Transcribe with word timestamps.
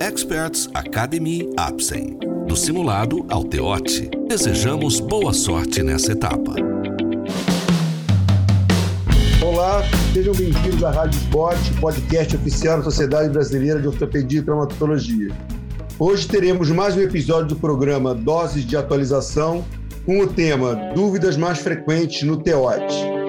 Experts 0.00 0.68
Academy 0.74 1.50
Apsen. 1.56 2.18
Do 2.46 2.54
simulado 2.54 3.24
ao 3.30 3.42
teote. 3.42 4.10
Desejamos 4.28 5.00
boa 5.00 5.32
sorte 5.32 5.82
nessa 5.82 6.12
etapa. 6.12 6.54
Olá, 9.42 9.82
sejam 10.12 10.34
bem-vindos 10.34 10.84
à 10.84 10.90
Rádio 10.90 11.18
Sport, 11.18 11.58
podcast 11.80 12.36
oficial 12.36 12.78
da 12.78 12.84
Sociedade 12.84 13.30
Brasileira 13.30 13.80
de 13.80 13.88
Ortopedia 13.88 14.40
e 14.40 14.42
Traumatologia. 14.42 15.34
Hoje 15.98 16.28
teremos 16.28 16.70
mais 16.70 16.94
um 16.94 17.00
episódio 17.00 17.48
do 17.48 17.56
programa 17.56 18.14
Doses 18.14 18.66
de 18.66 18.76
Atualização 18.76 19.64
com 20.04 20.20
o 20.20 20.26
tema 20.26 20.74
Dúvidas 20.94 21.38
mais 21.38 21.58
frequentes 21.58 22.22
no 22.22 22.36
TEOT. 22.36 23.25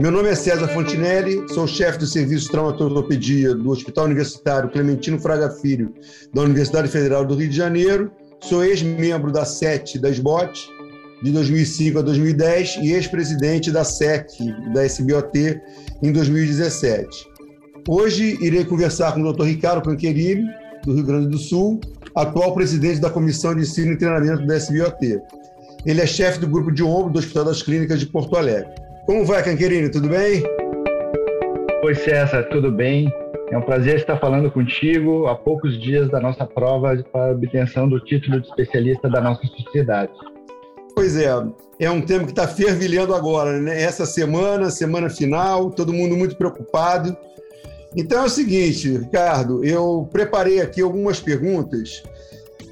Meu 0.00 0.10
nome 0.10 0.28
é 0.28 0.34
César 0.34 0.68
Fontinelli, 0.68 1.42
sou 1.48 1.66
chefe 1.66 1.98
do 1.98 2.06
Serviço 2.06 2.50
Traumatologia 2.50 3.54
do 3.54 3.70
Hospital 3.70 4.04
Universitário 4.04 4.68
Clementino 4.68 5.18
Fraga 5.18 5.48
Filho, 5.48 5.94
da 6.34 6.42
Universidade 6.42 6.88
Federal 6.88 7.24
do 7.24 7.34
Rio 7.34 7.48
de 7.48 7.56
Janeiro. 7.56 8.12
Sou 8.40 8.62
ex-membro 8.62 9.32
da 9.32 9.46
SET 9.46 9.98
da 9.98 10.10
SBOT, 10.10 10.68
de 11.22 11.32
2005 11.32 11.98
a 11.98 12.02
2010, 12.02 12.76
e 12.82 12.92
ex-presidente 12.92 13.70
da 13.70 13.84
SEC, 13.84 14.26
da 14.74 14.84
SBOT, 14.84 15.58
em 16.02 16.12
2017. 16.12 17.26
Hoje 17.88 18.36
irei 18.42 18.66
conversar 18.66 19.12
com 19.12 19.22
o 19.22 19.32
Dr. 19.32 19.44
Ricardo 19.44 19.82
Canquerini, 19.82 20.44
do 20.84 20.94
Rio 20.94 21.04
Grande 21.04 21.28
do 21.28 21.38
Sul, 21.38 21.80
atual 22.14 22.52
presidente 22.52 23.00
da 23.00 23.08
Comissão 23.08 23.54
de 23.54 23.62
Ensino 23.62 23.92
e 23.92 23.96
Treinamento 23.96 24.46
da 24.46 24.56
SBOT. 24.56 25.20
Ele 25.86 26.00
é 26.02 26.06
chefe 26.06 26.38
do 26.38 26.46
grupo 26.46 26.70
de 26.70 26.82
ombro 26.82 27.12
do 27.12 27.18
Hospital 27.18 27.46
das 27.46 27.62
Clínicas 27.62 27.98
de 27.98 28.06
Porto 28.06 28.36
Alegre. 28.36 28.85
Como 29.06 29.24
vai, 29.24 29.40
Canquerino? 29.40 29.88
Tudo 29.88 30.08
bem? 30.08 30.42
Oi, 31.84 31.94
César, 31.94 32.42
tudo 32.50 32.72
bem? 32.72 33.08
É 33.52 33.56
um 33.56 33.62
prazer 33.62 33.94
estar 33.94 34.18
falando 34.18 34.50
contigo 34.50 35.28
a 35.28 35.36
poucos 35.36 35.80
dias 35.80 36.10
da 36.10 36.18
nossa 36.18 36.44
prova 36.44 36.96
para 37.12 37.28
a 37.28 37.30
obtenção 37.30 37.88
do 37.88 38.00
título 38.00 38.40
de 38.40 38.48
especialista 38.48 39.08
da 39.08 39.20
nossa 39.20 39.46
sociedade. 39.46 40.10
Pois 40.92 41.16
é, 41.16 41.28
é 41.78 41.88
um 41.88 42.00
tema 42.00 42.24
que 42.24 42.32
está 42.32 42.48
fervilhando 42.48 43.14
agora, 43.14 43.60
né? 43.60 43.80
Essa 43.80 44.04
semana, 44.04 44.70
semana 44.70 45.08
final, 45.08 45.70
todo 45.70 45.92
mundo 45.92 46.16
muito 46.16 46.34
preocupado. 46.34 47.16
Então 47.96 48.24
é 48.24 48.26
o 48.26 48.28
seguinte, 48.28 48.90
Ricardo, 48.90 49.64
eu 49.64 50.08
preparei 50.10 50.60
aqui 50.60 50.82
algumas 50.82 51.20
perguntas 51.20 52.02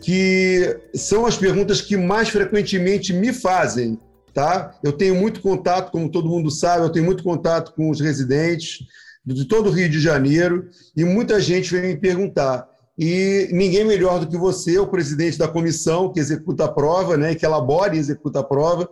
que 0.02 0.76
são 0.94 1.26
as 1.26 1.36
perguntas 1.36 1.80
que 1.80 1.96
mais 1.96 2.28
frequentemente 2.28 3.12
me 3.12 3.32
fazem 3.32 4.00
tá? 4.34 4.76
Eu 4.82 4.92
tenho 4.92 5.14
muito 5.14 5.40
contato, 5.40 5.92
como 5.92 6.10
todo 6.10 6.28
mundo 6.28 6.50
sabe, 6.50 6.84
eu 6.84 6.90
tenho 6.90 7.04
muito 7.04 7.22
contato 7.22 7.72
com 7.74 7.88
os 7.88 8.00
residentes 8.00 8.84
de 9.24 9.46
todo 9.46 9.68
o 9.68 9.72
Rio 9.72 9.88
de 9.88 10.00
Janeiro 10.00 10.68
e 10.94 11.04
muita 11.04 11.40
gente 11.40 11.72
vem 11.72 11.94
me 11.94 11.96
perguntar. 11.96 12.68
E 12.98 13.48
ninguém 13.52 13.84
melhor 13.84 14.20
do 14.20 14.28
que 14.28 14.36
você, 14.36 14.78
o 14.78 14.86
presidente 14.86 15.38
da 15.38 15.48
comissão 15.48 16.12
que 16.12 16.20
executa 16.20 16.64
a 16.64 16.72
prova, 16.72 17.16
né, 17.16 17.34
que 17.34 17.46
elabora 17.46 17.94
e 17.94 17.98
executa 17.98 18.40
a 18.40 18.44
prova, 18.44 18.90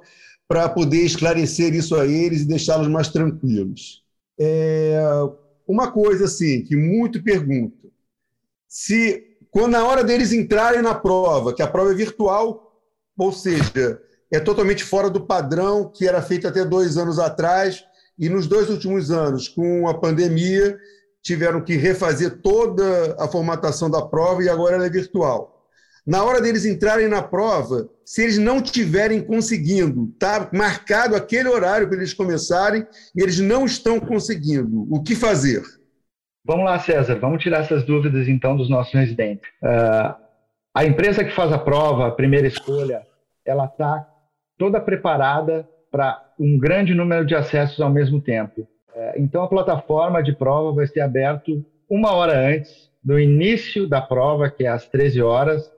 para 0.49 0.69
poder 0.69 1.03
esclarecer 1.05 1.75
isso 1.75 1.97
a 1.97 2.07
eles 2.07 2.43
e 2.43 2.49
deixá-los 2.49 2.89
mais 2.89 3.09
tranquilos. 3.09 4.03
É, 4.39 5.01
uma 5.67 5.91
coisa 5.91 6.25
assim 6.25 6.63
que 6.63 6.75
muito 6.75 7.23
pergunto: 7.23 7.93
se 8.67 9.25
quando 9.51 9.73
na 9.73 9.85
hora 9.85 10.03
deles 10.03 10.33
entrarem 10.33 10.83
na 10.83 10.95
prova, 10.95 11.55
que 11.55 11.63
a 11.63 11.69
prova 11.69 11.93
é 11.93 11.95
virtual, 11.95 12.81
ou 13.17 13.31
seja, 13.31 14.01
é 14.33 14.41
totalmente 14.41 14.83
fora 14.83 15.11
do 15.11 15.27
padrão 15.27 15.93
que 15.95 16.09
era 16.09 16.23
feito 16.23 16.49
até 16.49 16.65
dois 16.65 16.97
anos 16.97 17.19
atrás. 17.19 17.85
E 18.19 18.29
nos 18.29 18.47
dois 18.47 18.71
últimos 18.71 19.11
anos, 19.11 19.49
com 19.49 19.89
a 19.89 19.95
pandemia, 19.95 20.79
tiveram 21.23 21.61
que 21.61 21.77
refazer 21.77 22.41
toda 22.41 23.15
a 23.19 23.29
formatação 23.29 23.91
da 23.91 24.03
prova 24.03 24.43
e 24.43 24.49
agora 24.49 24.77
ela 24.77 24.87
é 24.87 24.91
virtual. 24.91 25.67
Na 26.07 26.25
hora 26.25 26.41
deles 26.41 26.65
entrarem 26.65 27.07
na 27.07 27.23
prova, 27.23 27.89
se 28.05 28.23
eles 28.23 28.39
não 28.39 28.61
tiverem 28.61 29.23
conseguindo, 29.23 30.11
está 30.13 30.49
marcado 30.53 31.15
aquele 31.15 31.49
horário 31.49 31.87
para 31.87 31.97
eles 31.97 32.13
começarem 32.13 32.85
e 33.15 33.23
eles 33.23 33.39
não 33.39 33.65
estão 33.65 34.01
conseguindo, 34.01 34.87
o 34.91 35.01
que 35.03 35.15
fazer? 35.15 35.63
Vamos 36.45 36.65
lá, 36.65 36.79
César, 36.81 37.21
vamos 37.21 37.41
tirar 37.41 37.61
essas 37.61 37.85
dúvidas 37.85 38.27
então 38.27 38.57
dos 38.57 38.69
nossos 38.69 38.93
residentes. 38.93 39.49
Uh, 39.63 40.15
a 40.75 40.85
empresa 40.85 41.23
que 41.23 41.35
faz 41.35 41.53
a 41.53 41.59
prova, 41.59 42.09
a 42.09 42.11
primeira 42.11 42.49
escolha, 42.49 43.07
ela 43.45 43.67
está 43.67 44.12
toda 44.63 44.81
preparada 44.81 45.69
para 45.91 46.23
um 46.39 46.57
grande 46.57 46.95
número 46.95 47.27
de 47.27 47.35
acessos 47.35 47.81
ao 47.81 47.91
mesmo 47.91 48.21
tempo. 48.21 48.65
É, 48.95 49.15
então, 49.21 49.43
a 49.43 49.49
plataforma 49.49 50.23
de 50.23 50.33
prova 50.33 50.71
vai 50.73 50.87
ser 50.87 51.01
aberta 51.01 51.51
uma 51.91 52.13
hora 52.13 52.39
antes 52.39 52.89
do 53.03 53.19
início 53.19 53.89
da 53.89 54.01
prova, 54.01 54.49
que 54.49 54.63
é 54.63 54.69
às 54.69 54.89
13 54.89 55.21
horas. 55.21 55.69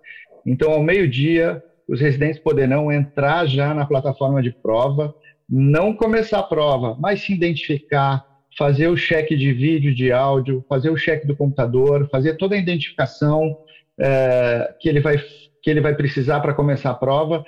Então, 0.45 0.71
ao 0.71 0.83
meio-dia, 0.83 1.65
os 1.89 1.99
residentes 1.99 2.39
poderão 2.39 2.93
entrar 2.93 3.47
já 3.47 3.73
na 3.73 3.87
plataforma 3.87 4.43
de 4.43 4.51
prova, 4.51 5.15
não 5.49 5.95
começar 5.95 6.41
a 6.41 6.43
prova, 6.43 6.95
mas 7.01 7.23
se 7.23 7.33
identificar, 7.33 8.23
fazer 8.59 8.89
o 8.89 8.99
cheque 8.99 9.35
de 9.35 9.51
vídeo, 9.51 9.95
de 9.95 10.13
áudio, 10.13 10.63
fazer 10.69 10.91
o 10.91 10.97
cheque 10.99 11.27
do 11.27 11.35
computador, 11.35 12.07
fazer 12.11 12.37
toda 12.37 12.55
a 12.55 12.59
identificação 12.59 13.57
é, 13.99 14.75
que, 14.79 14.91
ele 14.91 15.01
vai, 15.01 15.17
que 15.63 15.71
ele 15.71 15.81
vai 15.81 15.95
precisar 15.95 16.41
para 16.41 16.53
começar 16.53 16.91
a 16.91 16.95
prova 16.95 17.43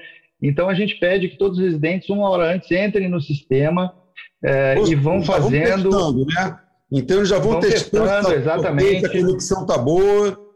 então, 0.49 0.69
a 0.69 0.75
gente 0.75 0.99
pede 0.99 1.29
que 1.29 1.39
todos 1.39 1.59
os 1.59 1.65
residentes, 1.65 2.09
uma 2.09 2.29
hora 2.29 2.55
antes, 2.55 2.71
entrem 2.71 3.09
no 3.09 3.21
sistema 3.21 3.95
é, 4.45 4.77
e 4.89 4.95
vão 4.95 5.23
fazendo. 5.23 5.91
Vão 5.91 6.25
testando, 6.25 6.27
né? 6.27 6.59
Então, 6.93 7.17
eles 7.17 7.29
já 7.29 7.39
vão, 7.39 7.53
vão 7.53 7.61
testando, 7.61 8.05
testando 8.05 8.29
tá, 8.29 8.35
exatamente. 8.35 9.07
a 9.07 9.11
conexão 9.11 9.63
está 9.63 9.79
boa. 9.79 10.47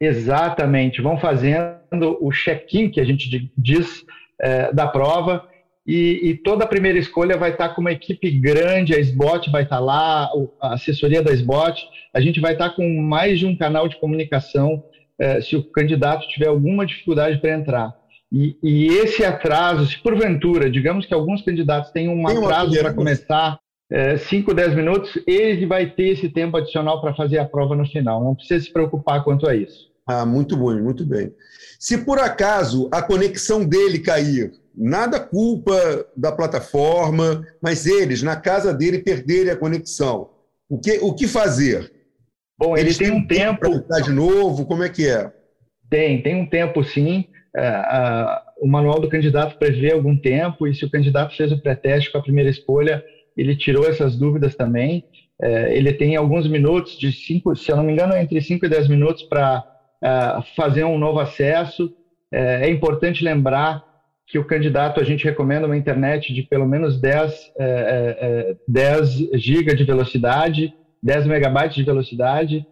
Exatamente, 0.00 1.00
vão 1.00 1.18
fazendo 1.18 2.18
o 2.20 2.30
check-in, 2.30 2.90
que 2.90 3.00
a 3.00 3.04
gente 3.04 3.50
diz, 3.56 4.04
é, 4.40 4.72
da 4.72 4.86
prova, 4.86 5.48
e, 5.86 6.30
e, 6.30 6.34
toda 6.34 6.64
a 6.64 6.68
primeira 6.68 6.98
escolha 6.98 7.36
vai 7.36 7.50
estar 7.50 7.70
com 7.70 7.82
uma 7.82 7.92
equipe 7.92 8.30
grande, 8.30 8.94
a 8.94 8.98
SBOT 8.98 9.50
vai 9.50 9.64
estar 9.64 9.78
lá, 9.78 10.30
a 10.60 10.74
assessoria 10.74 11.22
da 11.22 11.32
SBOT, 11.32 11.82
a 12.12 12.20
gente 12.20 12.40
vai 12.40 12.54
estar 12.54 12.70
com 12.70 13.02
mais 13.02 13.38
de 13.38 13.46
um 13.46 13.54
canal 13.54 13.86
de 13.86 13.96
comunicação 13.96 14.82
é, 15.18 15.40
se 15.42 15.56
o 15.56 15.62
candidato 15.62 16.26
tiver 16.28 16.48
alguma 16.48 16.86
dificuldade 16.86 17.38
para 17.38 17.52
entrar. 17.52 17.94
E, 18.34 18.58
e, 18.60 18.88
esse 18.88 19.24
atraso, 19.24 19.86
se 19.86 19.96
porventura, 20.02 20.68
digamos 20.68 21.06
que 21.06 21.14
alguns 21.14 21.40
candidatos 21.42 21.92
têm 21.92 22.08
um 22.08 22.26
Tem 22.26 22.36
atraso 22.36 22.76
para 22.80 22.92
começar 22.92 23.60
5, 24.28 24.50
é, 24.50 24.54
10 24.54 24.74
minutos, 24.74 25.16
ele 25.24 25.64
vai 25.66 25.88
ter 25.88 26.08
esse 26.08 26.28
tempo 26.28 26.56
adicional 26.56 27.00
para 27.00 27.14
fazer 27.14 27.38
a 27.38 27.44
prova 27.44 27.76
no 27.76 27.86
final. 27.86 28.24
Não 28.24 28.34
precisa 28.34 28.64
se 28.64 28.72
preocupar 28.72 29.22
quanto 29.22 29.48
a 29.48 29.54
isso. 29.54 29.88
Ah, 30.04 30.26
muito 30.26 30.56
bom, 30.56 30.74
muito 30.82 31.06
bem. 31.06 31.32
Se 31.78 31.98
por 31.98 32.18
acaso 32.18 32.88
a 32.90 33.00
conexão 33.00 33.64
dele 33.64 34.00
cair, 34.00 34.50
nada 34.76 35.20
culpa 35.20 36.04
da 36.16 36.32
plataforma, 36.32 37.46
mas 37.62 37.86
eles, 37.86 38.20
na 38.20 38.34
casa 38.34 38.74
dele, 38.74 38.98
perderem 38.98 39.52
a 39.52 39.56
conexão, 39.56 40.30
o 40.68 40.80
que, 40.80 40.98
o 41.00 41.14
que 41.14 41.28
fazer? 41.28 41.92
Bom, 42.58 42.76
eles, 42.76 42.98
têm 42.98 43.12
um 43.12 43.24
tempo. 43.24 43.80
Para 43.82 44.00
de 44.00 44.10
novo, 44.10 44.66
como 44.66 44.82
é 44.82 44.88
que 44.88 45.06
é? 45.06 45.32
Tem, 45.88 46.20
tem 46.20 46.34
um 46.34 46.46
tempo 46.50 46.82
sim 46.82 47.26
é, 47.56 47.66
a, 47.66 48.42
o 48.58 48.66
manual 48.66 49.00
do 49.00 49.08
candidato 49.08 49.58
prevê 49.58 49.92
algum 49.92 50.16
tempo, 50.16 50.66
e 50.66 50.74
se 50.74 50.84
o 50.84 50.90
candidato 50.90 51.36
fez 51.36 51.52
o 51.52 51.60
pré-teste 51.60 52.10
com 52.10 52.18
a 52.18 52.22
primeira 52.22 52.50
escolha, 52.50 53.04
ele 53.36 53.56
tirou 53.56 53.86
essas 53.86 54.16
dúvidas 54.16 54.54
também. 54.54 55.04
É, 55.40 55.76
ele 55.76 55.92
tem 55.92 56.16
alguns 56.16 56.46
minutos, 56.48 56.98
de 56.98 57.12
cinco, 57.12 57.54
se 57.56 57.70
eu 57.70 57.76
não 57.76 57.84
me 57.84 57.92
engano, 57.92 58.16
entre 58.16 58.40
5 58.40 58.64
e 58.64 58.68
10 58.68 58.88
minutos 58.88 59.22
para 59.24 59.64
é, 60.02 60.42
fazer 60.56 60.84
um 60.84 60.98
novo 60.98 61.18
acesso. 61.20 61.92
É, 62.32 62.66
é, 62.66 62.70
importante 62.70 63.24
lembrar 63.24 63.84
que 64.26 64.38
o 64.38 64.44
candidato, 64.44 65.00
a 65.00 65.04
gente 65.04 65.24
recomenda 65.24 65.66
uma 65.66 65.76
internet 65.76 66.32
de 66.32 66.42
pelo 66.42 66.66
menos 66.66 66.98
10, 66.98 67.52
10 68.66 69.16
GB 69.34 69.74
de 69.74 69.84
velocidade, 69.84 70.72
10 71.02 71.26
megabytes 71.26 71.76
de 71.76 71.82
velocidade, 71.82 72.66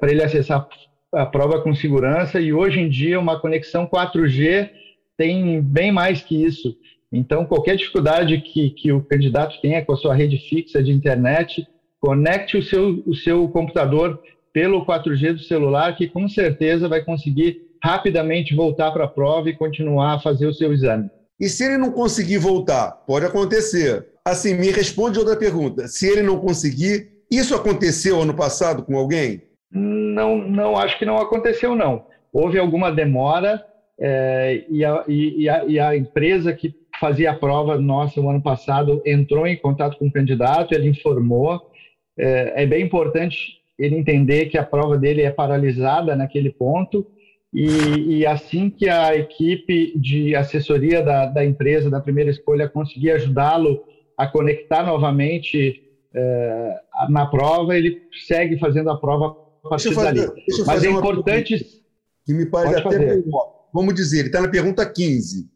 para 0.00 0.10
ele 0.10 0.24
acessar 0.24 0.66
a 1.14 1.26
prova 1.26 1.60
com 1.60 1.74
segurança 1.74 2.40
e 2.40 2.52
hoje 2.52 2.80
em 2.80 2.88
dia 2.88 3.18
uma 3.18 3.40
conexão 3.40 3.86
4G 3.86 4.70
tem 5.16 5.60
bem 5.60 5.92
mais 5.92 6.20
que 6.20 6.44
isso. 6.44 6.76
Então, 7.12 7.44
qualquer 7.44 7.76
dificuldade 7.76 8.40
que, 8.40 8.70
que 8.70 8.92
o 8.92 9.02
candidato 9.02 9.60
tenha 9.60 9.84
com 9.84 9.92
a 9.92 9.96
sua 9.96 10.14
rede 10.14 10.36
fixa 10.36 10.82
de 10.82 10.90
internet, 10.90 11.66
conecte 12.00 12.56
o 12.56 12.62
seu, 12.62 13.02
o 13.06 13.14
seu 13.14 13.48
computador 13.48 14.20
pelo 14.52 14.84
4G 14.84 15.34
do 15.34 15.38
celular, 15.40 15.96
que 15.96 16.08
com 16.08 16.28
certeza 16.28 16.88
vai 16.88 17.04
conseguir 17.04 17.62
rapidamente 17.82 18.54
voltar 18.54 18.90
para 18.92 19.04
a 19.04 19.08
prova 19.08 19.48
e 19.48 19.56
continuar 19.56 20.14
a 20.14 20.20
fazer 20.20 20.46
o 20.46 20.54
seu 20.54 20.72
exame. 20.72 21.08
E 21.38 21.48
se 21.48 21.64
ele 21.64 21.78
não 21.78 21.92
conseguir 21.92 22.38
voltar? 22.38 22.90
Pode 23.06 23.26
acontecer. 23.26 24.06
Assim, 24.24 24.54
me 24.54 24.70
responde 24.70 25.18
outra 25.18 25.36
pergunta. 25.36 25.86
Se 25.86 26.08
ele 26.08 26.22
não 26.22 26.38
conseguir, 26.38 27.10
isso 27.30 27.54
aconteceu 27.54 28.20
ano 28.20 28.34
passado 28.34 28.82
com 28.84 28.96
alguém? 28.96 29.42
Não, 29.70 30.38
não 30.38 30.76
acho 30.76 30.98
que 30.98 31.04
não 31.04 31.18
aconteceu, 31.18 31.74
não. 31.74 32.06
Houve 32.32 32.58
alguma 32.58 32.90
demora 32.90 33.64
é, 33.98 34.64
e, 34.68 34.84
a, 34.84 35.04
e, 35.06 35.48
a, 35.48 35.64
e, 35.64 35.78
a, 35.78 35.96
empresa 35.96 36.52
que 36.52 36.74
fazia 36.98 37.30
a 37.30 37.36
prova 37.36 37.78
nossa 37.78 38.20
o 38.20 38.28
ano 38.28 38.42
passado 38.42 39.02
entrou 39.04 39.46
em 39.46 39.56
contato 39.56 39.98
com 39.98 40.06
o 40.06 40.12
candidato, 40.12 40.74
ele 40.74 40.88
informou. 40.88 41.70
É, 42.18 42.62
é 42.62 42.66
bem 42.66 42.84
importante 42.84 43.60
ele 43.78 43.96
entender 43.96 44.46
que 44.46 44.58
a 44.58 44.64
prova 44.64 44.96
dele 44.96 45.22
é 45.22 45.30
paralisada 45.30 46.14
naquele 46.14 46.50
ponto 46.50 47.06
e, 47.52 48.18
e 48.18 48.26
assim 48.26 48.68
que 48.68 48.88
a 48.88 49.16
equipe 49.16 49.96
de 49.96 50.34
assessoria 50.34 51.02
da, 51.02 51.26
da 51.26 51.44
empresa, 51.44 51.88
da 51.88 52.00
primeira 52.00 52.30
escolha, 52.30 52.68
conseguir 52.68 53.12
ajudá-lo 53.12 53.84
a 54.18 54.26
conectar 54.26 54.84
novamente 54.84 55.82
é, 56.12 56.80
na 57.08 57.26
prova, 57.26 57.76
ele 57.76 58.02
segue 58.26 58.58
fazendo 58.58 58.90
a 58.90 58.96
prova 58.96 59.43
partir 59.68 59.92
fazer, 59.92 60.26
dali. 60.26 60.42
Mas 60.66 60.84
é 60.84 60.90
importante... 60.90 61.82
Que 62.26 62.32
me 62.32 62.46
parece 62.46 62.78
até 62.78 62.98
melhor. 62.98 63.66
Vamos 63.72 63.94
dizer, 63.94 64.20
ele 64.20 64.28
está 64.28 64.40
na 64.40 64.48
pergunta 64.48 64.86
15. 64.86 65.46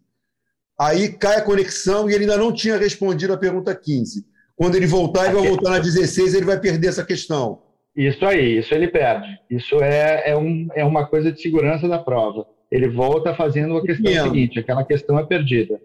Aí 0.78 1.08
cai 1.08 1.36
a 1.36 1.42
conexão 1.42 2.08
e 2.08 2.14
ele 2.14 2.24
ainda 2.24 2.36
não 2.36 2.52
tinha 2.52 2.76
respondido 2.76 3.32
a 3.32 3.38
pergunta 3.38 3.74
15. 3.74 4.26
Quando 4.54 4.74
ele 4.74 4.86
voltar, 4.86 5.26
ele 5.26 5.34
vai 5.34 5.48
voltar 5.48 5.70
na 5.70 5.78
16, 5.78 6.34
ele 6.34 6.44
vai 6.44 6.60
perder 6.60 6.88
essa 6.88 7.04
questão. 7.04 7.62
Isso 7.96 8.24
aí, 8.24 8.58
isso 8.58 8.74
ele 8.74 8.88
perde. 8.88 9.26
Isso 9.50 9.76
é, 9.82 10.30
é, 10.30 10.36
um, 10.36 10.68
é 10.74 10.84
uma 10.84 11.06
coisa 11.06 11.32
de 11.32 11.40
segurança 11.40 11.88
da 11.88 11.98
prova. 11.98 12.46
Ele 12.70 12.88
volta 12.88 13.34
fazendo 13.34 13.76
a 13.76 13.82
questão 13.82 14.12
seguinte, 14.24 14.58
aquela 14.58 14.84
questão 14.84 15.18
é 15.18 15.24
perdida. 15.24 15.80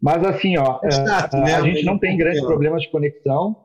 Mas 0.00 0.24
assim, 0.24 0.56
ó, 0.56 0.78
é 0.84 0.90
chato, 0.90 1.34
a, 1.34 1.40
né? 1.40 1.54
a 1.56 1.62
gente 1.62 1.84
não 1.84 1.98
tem 1.98 2.16
grandes 2.16 2.40
problemas 2.40 2.82
de 2.82 2.90
conexão 2.90 3.56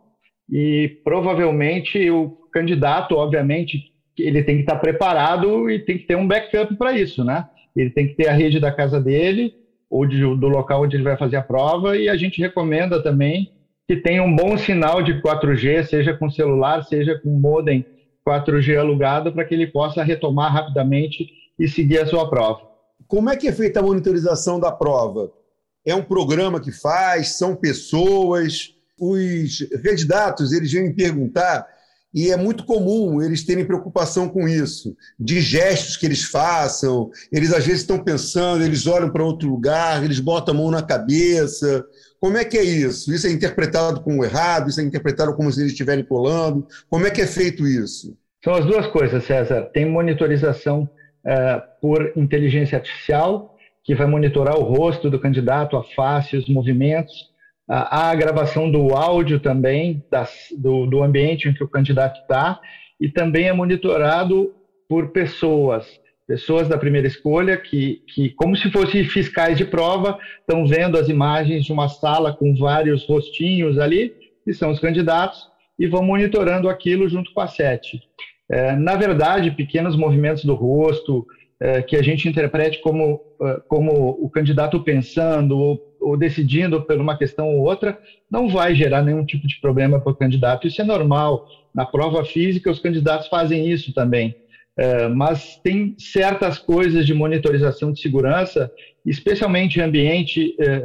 e 0.49 0.99
provavelmente 1.03 2.09
o 2.09 2.37
candidato, 2.53 3.15
obviamente, 3.15 3.91
ele 4.17 4.43
tem 4.43 4.57
que 4.57 4.61
estar 4.61 4.75
preparado 4.77 5.69
e 5.69 5.79
tem 5.79 5.97
que 5.97 6.05
ter 6.05 6.15
um 6.15 6.27
backup 6.27 6.75
para 6.75 6.93
isso, 6.93 7.23
né? 7.23 7.47
Ele 7.75 7.89
tem 7.89 8.07
que 8.07 8.13
ter 8.13 8.29
a 8.29 8.33
rede 8.33 8.59
da 8.59 8.71
casa 8.71 9.01
dele 9.01 9.55
ou 9.89 10.05
de, 10.05 10.21
do 10.21 10.47
local 10.47 10.83
onde 10.83 10.95
ele 10.95 11.03
vai 11.03 11.17
fazer 11.17 11.35
a 11.37 11.41
prova 11.41 11.97
e 11.97 12.07
a 12.07 12.15
gente 12.15 12.39
recomenda 12.39 13.01
também 13.01 13.51
que 13.87 13.97
tenha 13.97 14.23
um 14.23 14.33
bom 14.33 14.57
sinal 14.57 15.03
de 15.03 15.21
4G, 15.21 15.83
seja 15.83 16.13
com 16.13 16.29
celular, 16.29 16.83
seja 16.83 17.19
com 17.19 17.29
modem 17.29 17.85
4G 18.25 18.79
alugado, 18.79 19.33
para 19.33 19.43
que 19.43 19.53
ele 19.53 19.67
possa 19.67 20.03
retomar 20.03 20.53
rapidamente 20.53 21.27
e 21.59 21.67
seguir 21.67 21.99
a 21.99 22.05
sua 22.05 22.29
prova. 22.29 22.61
Como 23.07 23.29
é 23.29 23.35
que 23.35 23.47
é 23.47 23.51
feita 23.51 23.79
a 23.79 23.83
monitorização 23.83 24.59
da 24.59 24.71
prova? 24.71 25.31
É 25.85 25.93
um 25.93 26.03
programa 26.03 26.61
que 26.61 26.71
faz? 26.71 27.35
São 27.37 27.55
pessoas? 27.55 28.73
Os 28.97 29.59
candidatos 29.83 30.53
eles 30.53 30.71
vêm 30.71 30.83
me 30.83 30.93
perguntar 30.93 31.67
e 32.13 32.29
é 32.31 32.37
muito 32.37 32.65
comum 32.65 33.21
eles 33.21 33.43
terem 33.43 33.65
preocupação 33.65 34.29
com 34.29 34.47
isso, 34.47 34.95
de 35.19 35.41
gestos 35.41 35.97
que 35.97 36.05
eles 36.05 36.23
façam. 36.23 37.09
Eles 37.31 37.51
às 37.51 37.65
vezes 37.65 37.81
estão 37.81 38.03
pensando, 38.03 38.63
eles 38.63 38.85
olham 38.85 39.09
para 39.09 39.23
outro 39.23 39.49
lugar, 39.49 40.03
eles 40.03 40.19
botam 40.19 40.53
a 40.53 40.57
mão 40.57 40.69
na 40.69 40.83
cabeça. 40.83 41.83
Como 42.19 42.37
é 42.37 42.45
que 42.45 42.57
é 42.57 42.63
isso? 42.63 43.13
Isso 43.13 43.27
é 43.27 43.31
interpretado 43.31 44.01
como 44.01 44.23
errado? 44.23 44.69
Isso 44.69 44.79
é 44.79 44.83
interpretado 44.83 45.35
como 45.35 45.51
se 45.51 45.59
eles 45.59 45.71
estiverem 45.71 46.05
colando? 46.05 46.67
Como 46.89 47.07
é 47.07 47.11
que 47.11 47.21
é 47.21 47.27
feito 47.27 47.65
isso? 47.67 48.15
São 48.43 48.53
as 48.53 48.65
duas 48.65 48.87
coisas, 48.87 49.23
César. 49.23 49.63
Tem 49.73 49.89
monitorização 49.89 50.83
uh, 51.25 51.61
por 51.81 52.13
inteligência 52.15 52.77
artificial, 52.77 53.55
que 53.83 53.95
vai 53.95 54.05
monitorar 54.05 54.57
o 54.57 54.63
rosto 54.63 55.09
do 55.09 55.19
candidato, 55.19 55.75
a 55.75 55.83
face, 55.83 56.37
os 56.37 56.47
movimentos. 56.47 57.32
Uh, 57.69 57.87
há 57.89 58.09
a 58.11 58.15
gravação 58.15 58.69
do 58.69 58.93
áudio 58.93 59.39
também, 59.39 60.03
das, 60.11 60.47
do, 60.57 60.85
do 60.85 61.01
ambiente 61.01 61.47
em 61.47 61.53
que 61.53 61.63
o 61.63 61.69
candidato 61.69 62.19
está, 62.21 62.59
e 62.99 63.09
também 63.09 63.47
é 63.47 63.53
monitorado 63.53 64.53
por 64.87 65.11
pessoas 65.11 65.87
pessoas 66.27 66.67
da 66.67 66.77
primeira 66.77 67.07
escolha 67.07 67.57
que, 67.57 68.01
que 68.13 68.29
como 68.31 68.55
se 68.55 68.71
fossem 68.71 69.03
fiscais 69.03 69.57
de 69.57 69.65
prova, 69.65 70.17
estão 70.39 70.65
vendo 70.65 70.97
as 70.97 71.09
imagens 71.09 71.65
de 71.65 71.71
uma 71.71 71.89
sala 71.89 72.33
com 72.33 72.55
vários 72.55 73.05
rostinhos 73.05 73.77
ali, 73.77 74.13
que 74.43 74.53
são 74.53 74.71
os 74.71 74.79
candidatos, 74.79 75.47
e 75.77 75.87
vão 75.87 76.03
monitorando 76.03 76.69
aquilo 76.69 77.09
junto 77.09 77.33
com 77.33 77.41
a 77.41 77.47
sete. 77.47 78.01
É, 78.49 78.75
na 78.75 78.95
verdade, 78.95 79.51
pequenos 79.51 79.95
movimentos 79.95 80.45
do 80.45 80.53
rosto, 80.53 81.25
é, 81.59 81.81
que 81.81 81.95
a 81.95 82.01
gente 82.01 82.27
interprete 82.27 82.81
como, 82.81 83.19
como 83.67 84.17
o 84.19 84.29
candidato 84.29 84.79
pensando 84.81 85.57
ou, 85.57 85.95
ou, 85.99 86.17
decidindo 86.17 86.81
por 86.81 86.97
uma 86.97 87.17
questão 87.17 87.47
ou 87.49 87.63
outra, 87.63 87.97
não 88.29 88.47
vai 88.47 88.75
gerar 88.75 89.01
nenhum 89.01 89.25
tipo 89.25 89.47
de 89.47 89.59
problema 89.59 89.99
para 89.99 90.11
o 90.11 90.15
candidato. 90.15 90.67
Isso 90.67 90.81
é 90.81 90.85
normal. 90.85 91.47
Na 91.73 91.85
prova 91.85 92.23
física, 92.23 92.71
os 92.71 92.79
candidatos 92.79 93.27
fazem 93.27 93.69
isso 93.69 93.93
também. 93.93 94.35
É, 94.75 95.07
mas 95.07 95.59
tem 95.63 95.95
certas 95.99 96.57
coisas 96.57 97.05
de 97.05 97.13
monitorização 97.13 97.91
de 97.91 98.01
segurança, 98.01 98.71
especialmente 99.05 99.79
ambiente, 99.79 100.55
é, 100.59 100.81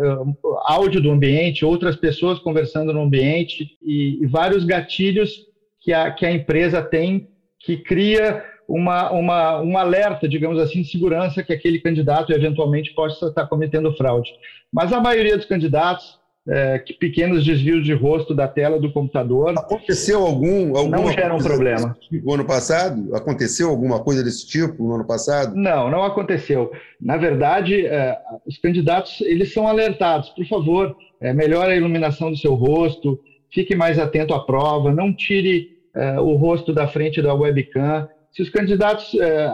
áudio 0.66 1.00
do 1.00 1.11
ambiente, 1.11 1.64
outras 1.64 1.96
pessoas 1.96 2.38
conversando 2.38 2.93
no 2.93 3.00
ambiente 3.00 3.78
e, 3.82 4.22
e, 4.22 4.26
vários 4.26 4.64
gatilhos 4.64 5.46
que 5.81 5.93
a, 5.93 6.11
que 6.11 6.26
a 6.26 6.31
empresa 6.31 6.82
tem 6.82 7.28
que 7.58 7.78
cria 7.78 8.44
uma, 8.68 9.10
uma, 9.10 9.60
um 9.62 9.78
alerta, 9.78 10.28
digamos 10.28 10.58
assim, 10.58 10.82
de 10.82 10.90
segurança 10.90 11.42
que 11.42 11.52
aquele 11.52 11.80
candidato 11.80 12.32
eventualmente 12.32 12.92
possa 12.94 13.26
estar 13.26 13.46
cometendo 13.46 13.96
fraude. 13.96 14.30
Mas 14.70 14.92
a 14.92 15.00
maioria 15.00 15.36
dos 15.36 15.46
candidatos 15.46 16.18
é, 16.46 16.78
que 16.78 16.94
pequenos 16.94 17.44
desvios 17.44 17.84
de 17.84 17.92
rosto 17.92 18.34
da 18.34 18.48
tela 18.48 18.80
do 18.80 18.90
computador. 18.90 19.50
Aconteceu 19.50 20.24
algum, 20.24 20.72
não 20.88 21.12
gera 21.12 21.34
um 21.34 21.38
problema. 21.38 21.96
Tipo, 22.08 22.32
ano 22.32 22.44
passado? 22.44 23.14
Aconteceu 23.14 23.68
alguma 23.68 24.00
coisa 24.00 24.24
desse 24.24 24.46
tipo 24.46 24.82
no 24.82 24.94
ano 24.94 25.06
passado? 25.06 25.54
Não, 25.54 25.90
não 25.90 26.02
aconteceu. 26.02 26.72
Na 27.00 27.18
verdade, 27.18 27.86
é, 27.86 28.18
os 28.46 28.56
candidatos 28.58 29.20
eles 29.20 29.52
são 29.52 29.68
alertados. 29.68 30.30
Por 30.30 30.46
favor, 30.46 30.96
é, 31.20 31.34
melhore 31.34 31.72
a 31.72 31.76
iluminação 31.76 32.30
do 32.30 32.36
seu 32.36 32.54
rosto, 32.54 33.20
fique 33.50 33.74
mais 33.74 33.98
atento 33.98 34.32
à 34.32 34.40
prova, 34.40 34.90
não 34.90 35.12
tire 35.12 35.76
é, 35.94 36.18
o 36.18 36.34
rosto 36.34 36.72
da 36.72 36.88
frente 36.88 37.20
da 37.20 37.34
webcam. 37.34 38.08
Se 38.32 38.42
os 38.42 38.50
candidatos 38.50 39.14
é, 39.14 39.50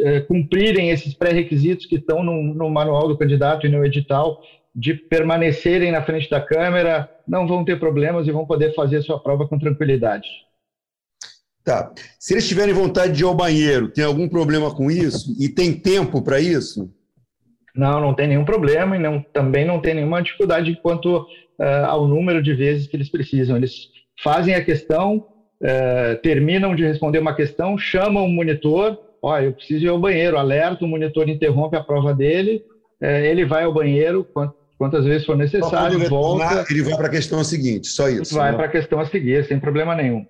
é, 0.00 0.20
cumprirem 0.20 0.90
esses 0.90 1.14
pré-requisitos 1.14 1.86
que 1.86 1.96
estão 1.96 2.22
no, 2.22 2.42
no 2.54 2.70
manual 2.70 3.08
do 3.08 3.18
candidato 3.18 3.66
e 3.66 3.68
no 3.68 3.84
edital, 3.84 4.40
de 4.74 4.94
permanecerem 4.94 5.90
na 5.90 6.02
frente 6.02 6.28
da 6.28 6.40
câmera, 6.40 7.10
não 7.26 7.46
vão 7.46 7.64
ter 7.64 7.80
problemas 7.80 8.28
e 8.28 8.32
vão 8.32 8.46
poder 8.46 8.74
fazer 8.74 9.02
sua 9.02 9.18
prova 9.18 9.48
com 9.48 9.58
tranquilidade. 9.58 10.28
Tá. 11.64 11.92
Se 12.20 12.34
eles 12.34 12.46
tiverem 12.46 12.74
vontade 12.74 13.12
de 13.12 13.24
ir 13.24 13.26
ao 13.26 13.34
banheiro, 13.34 13.88
tem 13.88 14.04
algum 14.04 14.28
problema 14.28 14.72
com 14.72 14.90
isso? 14.90 15.34
E 15.40 15.48
tem 15.48 15.72
tempo 15.72 16.22
para 16.22 16.38
isso? 16.38 16.92
Não, 17.74 18.00
não 18.00 18.14
tem 18.14 18.28
nenhum 18.28 18.44
problema 18.44 18.96
e 18.96 18.98
não, 18.98 19.20
também 19.20 19.64
não 19.64 19.80
tem 19.80 19.94
nenhuma 19.94 20.22
dificuldade 20.22 20.78
quanto 20.80 21.18
uh, 21.18 21.86
ao 21.86 22.06
número 22.06 22.42
de 22.42 22.54
vezes 22.54 22.86
que 22.86 22.96
eles 22.96 23.10
precisam. 23.10 23.56
Eles 23.56 23.88
fazem 24.22 24.54
a 24.54 24.64
questão, 24.64 25.26
uh, 25.62 26.20
terminam 26.22 26.74
de 26.74 26.84
responder 26.84 27.18
uma 27.18 27.34
questão, 27.34 27.78
chamam 27.78 28.24
o 28.24 28.28
monitor, 28.28 28.98
olha, 29.22 29.46
eu 29.46 29.52
preciso 29.52 29.84
ir 29.84 29.88
ao 29.88 29.98
banheiro, 29.98 30.36
alerta, 30.36 30.84
o 30.84 30.88
monitor 30.88 31.28
interrompe 31.28 31.76
a 31.76 31.82
prova 31.82 32.14
dele, 32.14 32.64
uh, 33.02 33.06
ele 33.06 33.44
vai 33.44 33.64
ao 33.64 33.74
banheiro, 33.74 34.26
quantas 34.78 35.04
vezes 35.04 35.26
for 35.26 35.36
necessário, 35.36 35.98
ele 35.98 36.08
volta. 36.08 36.64
Ele 36.70 36.82
vai 36.82 36.96
para 36.96 37.06
a 37.06 37.10
questão 37.10 37.42
seguinte, 37.44 37.88
só 37.88 38.08
isso. 38.08 38.34
Vai 38.34 38.50
né? 38.50 38.56
para 38.56 38.66
a 38.66 38.70
questão 38.70 39.00
a 39.00 39.06
seguir, 39.06 39.44
sem 39.44 39.58
problema 39.58 39.94
nenhum. 39.94 40.26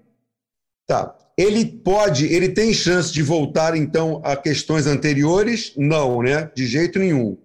Tá. 0.87 1.15
Ele 1.37 1.67
pode, 1.67 2.33
ele 2.33 2.49
tem 2.49 2.73
chance 2.73 3.13
de 3.13 3.23
voltar 3.23 3.77
então 3.77 4.23
a 4.25 4.37
questões 4.37 4.87
anteriores? 4.87 5.75
Não, 5.77 6.23
né? 6.23 6.51
De 6.55 6.65
jeito 6.65 6.99
nenhum. 6.99 7.37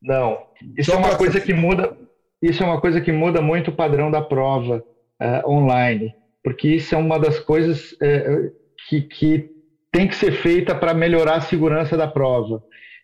Não. 0.00 0.38
Isso 0.76 0.90
só 0.90 0.96
é 0.96 1.00
uma 1.00 1.08
pra... 1.08 1.18
coisa 1.18 1.40
que 1.40 1.52
muda. 1.52 1.96
Isso 2.40 2.62
é 2.62 2.66
uma 2.66 2.80
coisa 2.80 3.00
que 3.00 3.10
muda 3.10 3.40
muito 3.40 3.70
o 3.70 3.74
padrão 3.74 4.10
da 4.10 4.20
prova 4.20 4.84
uh, 5.20 5.50
online, 5.50 6.14
porque 6.42 6.68
isso 6.68 6.94
é 6.94 6.98
uma 6.98 7.18
das 7.18 7.38
coisas 7.38 7.92
uh, 7.92 8.52
que, 8.88 9.02
que 9.02 9.50
tem 9.90 10.08
que 10.08 10.16
ser 10.16 10.32
feita 10.32 10.74
para 10.74 10.94
melhorar 10.94 11.36
a 11.36 11.40
segurança 11.40 11.96
da 11.96 12.08
prova. 12.08 12.62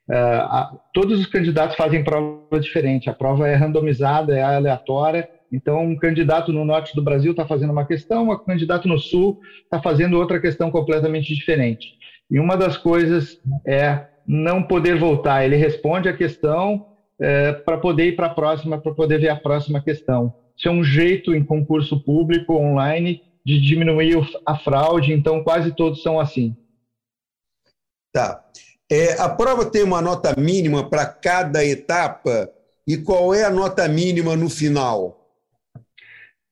Uh, 0.09 0.79
todos 0.95 1.21
os 1.21 1.27
candidatos 1.27 1.77
fazem 1.77 2.03
prova 2.03 2.59
diferente, 2.59 3.11
a 3.11 3.15
prova 3.15 3.47
é 3.47 3.55
randomizada, 3.55 4.37
é 4.37 4.43
aleatória. 4.43 5.29
Então, 5.53 5.85
um 5.85 5.97
candidato 5.97 6.53
no 6.53 6.65
norte 6.65 6.95
do 6.95 7.03
Brasil 7.03 7.33
está 7.33 7.47
fazendo 7.47 7.71
uma 7.71 7.87
questão, 7.87 8.31
um 8.31 8.39
candidato 8.39 8.89
no 8.89 8.99
sul 8.99 9.41
está 9.65 9.81
fazendo 9.81 10.19
outra 10.19 10.41
questão 10.41 10.71
completamente 10.71 11.35
diferente. 11.35 11.89
E 12.31 12.39
uma 12.39 12.57
das 12.57 12.77
coisas 12.77 13.41
é 13.67 14.07
não 14.27 14.63
poder 14.63 14.97
voltar. 14.97 15.45
Ele 15.45 15.57
responde 15.57 16.09
a 16.09 16.17
questão 16.17 16.87
é, 17.19 17.53
para 17.53 17.79
poder 17.79 18.09
ir 18.09 18.17
para 18.17 18.27
a 18.27 18.35
próxima, 18.35 18.79
para 18.79 18.93
poder 18.93 19.19
ver 19.19 19.31
a 19.31 19.37
próxima 19.37 19.83
questão. 19.83 20.35
Isso 20.57 20.69
é 20.69 20.71
um 20.71 20.85
jeito 20.85 21.35
em 21.35 21.43
concurso 21.43 22.03
público 22.03 22.55
online 22.55 23.23
de 23.49 23.59
diminuir 23.59 24.29
a 24.45 24.59
fraude. 24.59 25.11
Então, 25.11 25.43
quase 25.43 25.75
todos 25.75 26.03
são 26.03 26.21
assim. 26.21 26.55
Tá. 28.13 28.45
É, 28.93 29.19
a 29.19 29.27
prova 29.27 29.65
tem 29.65 29.83
uma 29.83 30.03
nota 30.03 30.39
mínima 30.39 30.89
para 30.89 31.07
cada 31.07 31.65
etapa 31.65 32.51
e 32.87 32.99
qual 32.99 33.35
é 33.35 33.45
a 33.45 33.51
nota 33.51 33.89
mínima 33.89 34.37
no 34.37 34.51
final? 34.51 35.31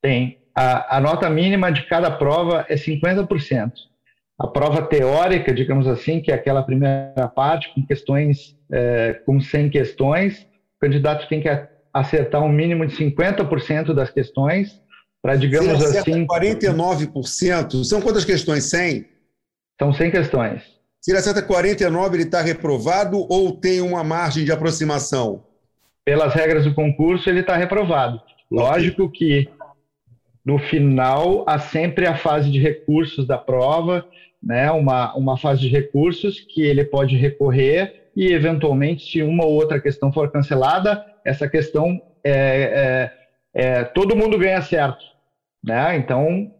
Tem. 0.00 0.38
A, 0.54 0.96
a 0.96 1.00
nota 1.00 1.28
mínima 1.28 1.70
de 1.70 1.86
cada 1.86 2.10
prova 2.10 2.64
é 2.66 2.76
50%. 2.76 3.72
A 4.38 4.46
prova 4.46 4.80
teórica, 4.80 5.52
digamos 5.52 5.86
assim, 5.86 6.20
que 6.22 6.30
é 6.30 6.34
aquela 6.34 6.62
primeira 6.62 7.28
parte, 7.28 7.74
com 7.74 7.86
questões, 7.86 8.56
é, 8.72 9.20
com 9.26 9.38
100 9.38 9.68
questões, 9.68 10.42
o 10.76 10.80
candidato 10.80 11.28
tem 11.28 11.42
que 11.42 11.48
acertar 11.92 12.42
um 12.42 12.48
mínimo 12.48 12.86
de 12.86 12.96
50% 12.96 13.92
das 13.92 14.10
questões 14.10 14.82
para, 15.26 15.34
digamos 15.34 15.82
assim... 15.82 16.24
49%, 16.24 17.82
são 17.82 18.00
quantas 18.00 18.24
questões? 18.24 18.70
100? 18.70 19.06
São 19.76 19.92
100 19.92 20.10
questões. 20.12 20.62
Se 21.00 21.10
ele 21.10 21.18
acerta 21.18 21.42
49, 21.42 22.14
ele 22.16 22.22
está 22.22 22.40
reprovado 22.40 23.26
ou 23.28 23.50
tem 23.50 23.80
uma 23.80 24.04
margem 24.04 24.44
de 24.44 24.52
aproximação? 24.52 25.42
Pelas 26.04 26.32
regras 26.32 26.62
do 26.62 26.72
concurso, 26.72 27.28
ele 27.28 27.40
está 27.40 27.56
reprovado. 27.56 28.22
Lógico 28.48 29.10
que 29.10 29.48
no 30.44 30.60
final 30.60 31.44
há 31.48 31.58
sempre 31.58 32.06
a 32.06 32.16
fase 32.16 32.48
de 32.48 32.60
recursos 32.60 33.26
da 33.26 33.36
prova, 33.36 34.06
né? 34.40 34.70
uma, 34.70 35.12
uma 35.16 35.36
fase 35.36 35.60
de 35.60 35.68
recursos 35.68 36.38
que 36.38 36.62
ele 36.62 36.84
pode 36.84 37.16
recorrer 37.16 38.10
e, 38.14 38.32
eventualmente, 38.32 39.10
se 39.10 39.22
uma 39.22 39.44
ou 39.44 39.54
outra 39.54 39.80
questão 39.80 40.12
for 40.12 40.30
cancelada, 40.30 41.04
essa 41.24 41.48
questão 41.48 42.00
é, 42.22 43.10
é, 43.52 43.70
é 43.80 43.84
todo 43.84 44.14
mundo 44.14 44.38
ganha 44.38 44.62
certo. 44.62 45.15
Né? 45.66 45.96
Então, 45.96 46.52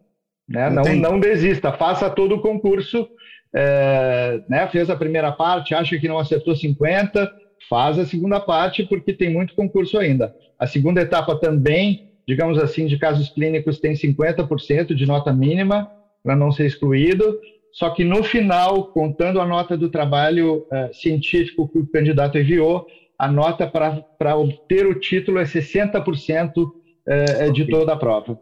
né? 0.49 0.69
não, 0.69 0.85
não 0.97 1.21
desista, 1.21 1.73
faça 1.73 2.11
todo 2.11 2.35
o 2.37 2.41
concurso. 2.41 3.09
É, 3.55 4.43
né? 4.49 4.67
Fez 4.69 4.91
a 4.91 4.97
primeira 4.97 5.33
parte, 5.33 5.75
acha 5.75 5.99
que 5.99 6.09
não 6.09 6.19
acertou 6.19 6.55
50, 6.55 7.33
faz 7.71 7.99
a 7.99 8.05
segunda 8.05 8.41
parte, 8.41 8.85
porque 8.85 9.13
tem 9.13 9.33
muito 9.33 9.55
concurso 9.55 9.99
ainda. 9.99 10.35
A 10.59 10.67
segunda 10.67 11.01
etapa 11.01 11.37
também, 11.37 12.11
digamos 12.27 12.59
assim, 12.59 12.87
de 12.87 12.99
casos 12.99 13.29
clínicos, 13.31 13.79
tem 13.79 13.93
50% 13.93 14.95
de 14.95 15.07
nota 15.07 15.33
mínima 15.33 15.91
para 16.23 16.35
não 16.35 16.51
ser 16.51 16.67
excluído. 16.67 17.39
Só 17.73 17.91
que 17.91 18.05
no 18.05 18.25
final, 18.25 18.87
contando 18.89 19.41
a 19.41 19.47
nota 19.47 19.77
do 19.77 19.91
trabalho 19.91 20.67
uh, 20.73 20.93
científico 20.95 21.69
que 21.69 21.79
o 21.79 21.87
candidato 21.87 22.39
enviou, 22.39 22.87
a 23.19 23.31
nota 23.31 23.67
para 23.67 24.37
obter 24.37 24.87
o 24.87 24.99
título 24.99 25.39
é 25.39 25.45
60% 25.45 26.57
uh, 26.57 26.71
okay. 27.07 27.53
de 27.53 27.67
toda 27.67 27.93
a 27.93 27.97
prova. 27.97 28.39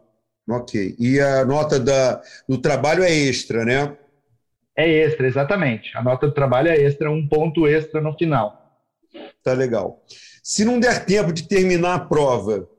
Ok. 0.47 0.95
E 0.99 1.19
a 1.19 1.43
nota 1.45 1.79
da, 1.79 2.21
do 2.47 2.57
trabalho 2.57 3.03
é 3.03 3.11
extra, 3.11 3.65
né? 3.65 3.97
É 4.77 4.89
extra, 4.89 5.27
exatamente. 5.27 5.95
A 5.97 6.03
nota 6.03 6.27
do 6.27 6.33
trabalho 6.33 6.67
é 6.67 6.75
extra, 6.75 7.09
um 7.09 7.27
ponto 7.27 7.67
extra 7.67 8.01
no 8.01 8.15
final. 8.17 8.79
Tá 9.43 9.53
legal. 9.53 10.03
Se 10.43 10.65
não 10.65 10.79
der 10.79 11.05
tempo 11.05 11.31
de 11.31 11.47
terminar 11.47 11.95
a 11.95 11.99
prova, 11.99 12.69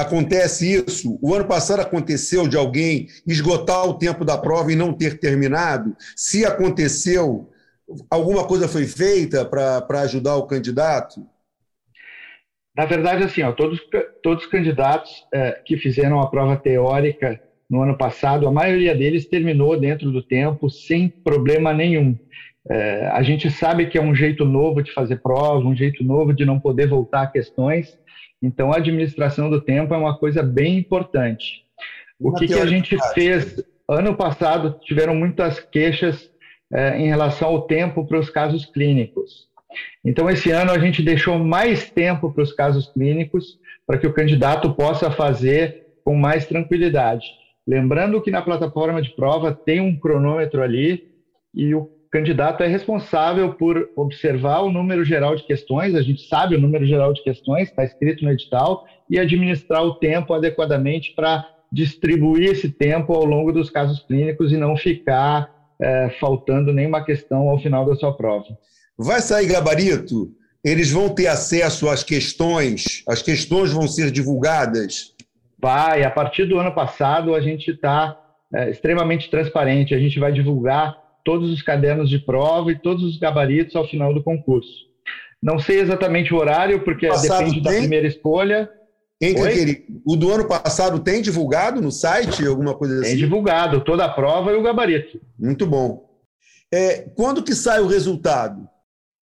Acontece 0.00 0.82
isso? 0.86 1.18
O 1.20 1.34
ano 1.34 1.46
passado 1.46 1.80
aconteceu 1.80 2.48
de 2.48 2.56
alguém 2.56 3.08
esgotar 3.26 3.84
o 3.84 3.98
tempo 3.98 4.24
da 4.24 4.38
prova 4.38 4.72
e 4.72 4.76
não 4.76 4.94
ter 4.94 5.18
terminado? 5.18 5.96
Se 6.16 6.46
aconteceu, 6.46 7.50
alguma 8.08 8.46
coisa 8.46 8.68
foi 8.68 8.86
feita 8.86 9.44
para 9.44 10.00
ajudar 10.02 10.36
o 10.36 10.46
candidato? 10.46 11.26
Na 12.76 12.84
verdade, 12.84 13.24
assim, 13.24 13.42
ó, 13.42 13.52
todos, 13.52 13.80
todos 14.22 14.44
os 14.44 14.50
candidatos 14.50 15.10
é, 15.32 15.60
que 15.64 15.76
fizeram 15.76 16.20
a 16.20 16.30
prova 16.30 16.56
teórica 16.56 17.40
no 17.68 17.82
ano 17.82 17.96
passado, 17.96 18.46
a 18.46 18.52
maioria 18.52 18.94
deles 18.94 19.26
terminou 19.26 19.78
dentro 19.78 20.10
do 20.10 20.22
tempo 20.22 20.68
sem 20.68 21.08
problema 21.08 21.72
nenhum. 21.72 22.18
É, 22.68 23.06
a 23.12 23.22
gente 23.22 23.50
sabe 23.50 23.86
que 23.86 23.98
é 23.98 24.02
um 24.02 24.14
jeito 24.14 24.44
novo 24.44 24.82
de 24.82 24.92
fazer 24.92 25.16
prova, 25.16 25.66
um 25.66 25.74
jeito 25.74 26.04
novo 26.04 26.32
de 26.32 26.44
não 26.44 26.60
poder 26.60 26.86
voltar 26.86 27.22
a 27.22 27.26
questões, 27.26 27.98
então, 28.42 28.72
a 28.72 28.76
administração 28.76 29.50
do 29.50 29.60
tempo 29.60 29.92
é 29.92 29.96
uma 29.96 30.16
coisa 30.16 30.42
bem 30.42 30.78
importante. 30.78 31.64
O 32.18 32.32
que, 32.32 32.46
que 32.46 32.54
a 32.54 32.66
gente 32.66 32.96
fez? 33.14 33.62
Ano 33.88 34.16
passado, 34.16 34.78
tiveram 34.82 35.14
muitas 35.14 35.60
queixas 35.60 36.30
eh, 36.72 36.98
em 36.98 37.08
relação 37.08 37.48
ao 37.48 37.62
tempo 37.62 38.06
para 38.06 38.18
os 38.18 38.30
casos 38.30 38.64
clínicos. 38.64 39.48
Então, 40.04 40.28
esse 40.28 40.50
ano, 40.50 40.70
a 40.70 40.78
gente 40.78 41.02
deixou 41.02 41.38
mais 41.38 41.90
tempo 41.90 42.32
para 42.32 42.42
os 42.42 42.52
casos 42.52 42.88
clínicos 42.92 43.58
para 43.86 43.98
que 43.98 44.06
o 44.06 44.12
candidato 44.12 44.72
possa 44.74 45.10
fazer 45.10 45.86
com 46.04 46.14
mais 46.14 46.46
tranquilidade. 46.46 47.26
Lembrando 47.66 48.20
que 48.20 48.30
na 48.30 48.42
plataforma 48.42 49.00
de 49.02 49.10
prova 49.10 49.52
tem 49.52 49.80
um 49.80 49.96
cronômetro 49.96 50.62
ali 50.62 51.08
e 51.54 51.74
o 51.74 51.90
candidato 52.10 52.62
é 52.62 52.66
responsável 52.66 53.54
por 53.54 53.88
observar 53.94 54.60
o 54.60 54.72
número 54.72 55.04
geral 55.04 55.36
de 55.36 55.44
questões, 55.44 55.94
a 55.94 56.02
gente 56.02 56.22
sabe 56.22 56.56
o 56.56 56.60
número 56.60 56.84
geral 56.84 57.12
de 57.12 57.22
questões, 57.22 57.68
está 57.68 57.84
escrito 57.84 58.24
no 58.24 58.32
edital, 58.32 58.84
e 59.08 59.18
administrar 59.18 59.84
o 59.84 59.94
tempo 59.94 60.34
adequadamente 60.34 61.12
para 61.14 61.46
distribuir 61.70 62.50
esse 62.50 62.68
tempo 62.68 63.12
ao 63.12 63.24
longo 63.24 63.52
dos 63.52 63.70
casos 63.70 64.00
clínicos 64.00 64.52
e 64.52 64.56
não 64.56 64.76
ficar 64.76 65.48
é, 65.80 66.10
faltando 66.18 66.72
nenhuma 66.72 67.04
questão 67.04 67.48
ao 67.48 67.58
final 67.58 67.84
da 67.86 67.94
sua 67.94 68.12
prova. 68.12 68.46
Vai 69.02 69.22
sair 69.22 69.46
gabarito? 69.46 70.30
Eles 70.62 70.90
vão 70.90 71.08
ter 71.08 71.26
acesso 71.26 71.88
às 71.88 72.04
questões? 72.04 73.02
As 73.08 73.22
questões 73.22 73.72
vão 73.72 73.88
ser 73.88 74.10
divulgadas? 74.10 75.14
Vai. 75.58 76.04
A 76.04 76.10
partir 76.10 76.44
do 76.44 76.58
ano 76.58 76.74
passado, 76.74 77.34
a 77.34 77.40
gente 77.40 77.70
está 77.70 78.14
é, 78.54 78.70
extremamente 78.70 79.30
transparente. 79.30 79.94
A 79.94 79.98
gente 79.98 80.20
vai 80.20 80.30
divulgar 80.30 80.98
todos 81.24 81.50
os 81.50 81.62
cadernos 81.62 82.10
de 82.10 82.18
prova 82.18 82.72
e 82.72 82.78
todos 82.78 83.02
os 83.02 83.18
gabaritos 83.18 83.74
ao 83.74 83.88
final 83.88 84.12
do 84.12 84.22
concurso. 84.22 84.90
Não 85.42 85.58
sei 85.58 85.80
exatamente 85.80 86.34
o 86.34 86.36
horário, 86.36 86.84
porque 86.84 87.08
passado 87.08 87.38
depende 87.38 87.62
tem? 87.62 87.62
da 87.62 87.78
primeira 87.78 88.06
escolha. 88.06 88.70
O 90.04 90.16
do 90.16 90.30
ano 90.30 90.46
passado 90.46 90.98
tem 90.98 91.22
divulgado 91.22 91.80
no 91.80 91.90
site, 91.90 92.46
alguma 92.46 92.74
coisa 92.74 93.00
assim? 93.00 93.10
Tem 93.10 93.16
divulgado, 93.16 93.80
toda 93.80 94.04
a 94.04 94.08
prova 94.10 94.52
e 94.52 94.56
o 94.56 94.62
gabarito. 94.62 95.18
Muito 95.38 95.66
bom. 95.66 96.06
É, 96.72 97.06
quando 97.16 97.42
que 97.42 97.54
sai 97.54 97.80
o 97.80 97.86
resultado? 97.86 98.68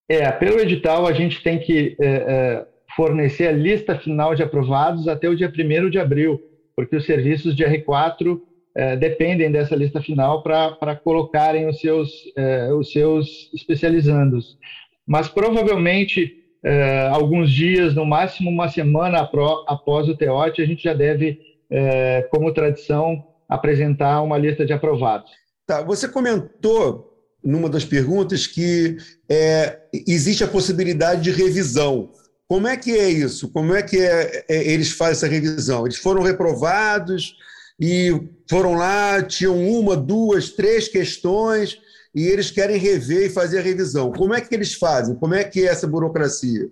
É, 0.09 0.31
pelo 0.31 0.59
edital 0.59 1.05
a 1.05 1.13
gente 1.13 1.43
tem 1.43 1.59
que 1.59 1.95
é, 2.01 2.07
é, 2.07 2.65
fornecer 2.95 3.47
a 3.47 3.51
lista 3.51 3.95
final 3.95 4.33
de 4.33 4.41
aprovados 4.41 5.07
até 5.07 5.29
o 5.29 5.35
dia 5.35 5.47
1 5.55 5.89
de 5.91 5.99
abril, 5.99 6.41
porque 6.75 6.95
os 6.95 7.05
serviços 7.05 7.55
de 7.55 7.63
R4 7.63 8.41
é, 8.75 8.95
dependem 8.95 9.51
dessa 9.51 9.75
lista 9.75 10.01
final 10.01 10.41
para 10.41 10.95
colocarem 10.95 11.67
os 11.67 11.79
seus, 11.79 12.09
é, 12.35 12.73
os 12.73 12.91
seus 12.91 13.51
especializandos. 13.53 14.57
Mas 15.05 15.27
provavelmente, 15.27 16.33
é, 16.63 17.07
alguns 17.11 17.51
dias, 17.51 17.93
no 17.93 18.05
máximo 18.05 18.49
uma 18.49 18.67
semana 18.67 19.19
após 19.67 20.07
o 20.07 20.15
TEOT, 20.15 20.61
a 20.61 20.65
gente 20.65 20.83
já 20.83 20.93
deve, 20.93 21.39
é, 21.69 22.27
como 22.31 22.53
tradição, 22.53 23.23
apresentar 23.47 24.21
uma 24.21 24.37
lista 24.37 24.65
de 24.65 24.73
aprovados. 24.73 25.31
Tá, 25.67 25.83
você 25.83 26.07
comentou 26.07 27.08
numa 27.43 27.69
das 27.69 27.85
perguntas 27.85 28.45
que 28.45 28.97
é, 29.29 29.79
existe 30.07 30.43
a 30.43 30.47
possibilidade 30.47 31.21
de 31.21 31.31
revisão. 31.31 32.11
Como 32.47 32.67
é 32.67 32.75
que 32.75 32.91
é 32.91 33.09
isso? 33.09 33.49
Como 33.49 33.73
é 33.73 33.81
que 33.81 33.97
é, 33.97 34.45
é, 34.49 34.71
eles 34.71 34.91
fazem 34.91 35.13
essa 35.13 35.27
revisão? 35.27 35.85
Eles 35.85 35.97
foram 35.97 36.21
reprovados? 36.21 37.35
e 37.79 38.11
foram 38.49 38.73
lá, 38.73 39.21
tinham 39.23 39.57
uma, 39.57 39.95
duas, 39.95 40.49
três 40.49 40.87
questões 40.89 41.79
e 42.13 42.27
eles 42.27 42.51
querem 42.51 42.77
rever 42.77 43.27
e 43.27 43.29
fazer 43.29 43.59
a 43.59 43.63
revisão. 43.63 44.11
Como 44.11 44.33
é 44.33 44.41
que 44.41 44.53
eles 44.53 44.73
fazem? 44.73 45.15
Como 45.15 45.33
é 45.33 45.43
que 45.43 45.61
é 45.61 45.69
essa 45.69 45.87
burocracia? 45.87 46.67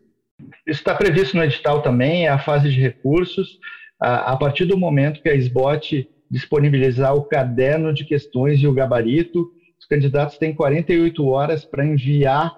Isso 0.67 0.79
está 0.79 0.93
previsto 0.93 1.37
no 1.37 1.43
edital 1.43 1.81
também, 1.81 2.25
é 2.25 2.29
a 2.29 2.39
fase 2.39 2.69
de 2.69 2.79
recursos. 2.81 3.57
A, 3.99 4.35
partir 4.35 4.65
do 4.65 4.77
momento 4.77 5.21
que 5.21 5.29
a 5.29 5.35
SBOT 5.35 6.07
disponibilizar 6.29 7.15
o 7.15 7.23
caderno 7.23 7.93
de 7.93 8.03
questões 8.03 8.59
e 8.61 8.67
o 8.67 8.73
gabarito, 8.73 9.49
os 9.79 9.85
candidatos 9.85 10.37
têm 10.37 10.53
48 10.53 11.25
horas 11.27 11.65
para 11.65 11.85
enviar 11.85 12.55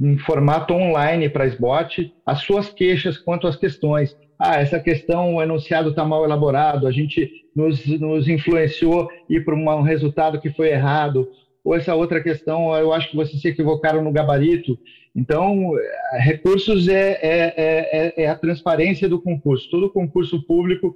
em 0.00 0.18
formato 0.18 0.74
online 0.74 1.28
para 1.28 1.44
a 1.44 1.46
SBOT 1.46 2.12
as 2.26 2.40
suas 2.40 2.70
queixas 2.70 3.18
quanto 3.18 3.46
às 3.46 3.56
questões 3.56 4.16
ah, 4.44 4.56
essa 4.56 4.80
questão, 4.80 5.36
o 5.36 5.42
enunciado 5.42 5.90
está 5.90 6.04
mal 6.04 6.24
elaborado, 6.24 6.88
a 6.88 6.90
gente 6.90 7.30
nos, 7.54 7.86
nos 8.00 8.26
influenciou 8.26 9.08
ir 9.30 9.44
para 9.44 9.54
um 9.54 9.82
resultado 9.82 10.40
que 10.40 10.50
foi 10.50 10.70
errado, 10.70 11.28
ou 11.62 11.76
essa 11.76 11.94
outra 11.94 12.20
questão, 12.20 12.74
eu 12.74 12.92
acho 12.92 13.08
que 13.08 13.16
vocês 13.16 13.40
se 13.40 13.46
equivocaram 13.46 14.02
no 14.02 14.10
gabarito. 14.10 14.76
Então, 15.14 15.70
recursos 16.14 16.88
é, 16.88 17.20
é, 17.22 17.54
é, 17.56 18.24
é 18.24 18.28
a 18.28 18.34
transparência 18.34 19.08
do 19.08 19.22
concurso. 19.22 19.70
Todo 19.70 19.92
concurso 19.92 20.44
público 20.44 20.92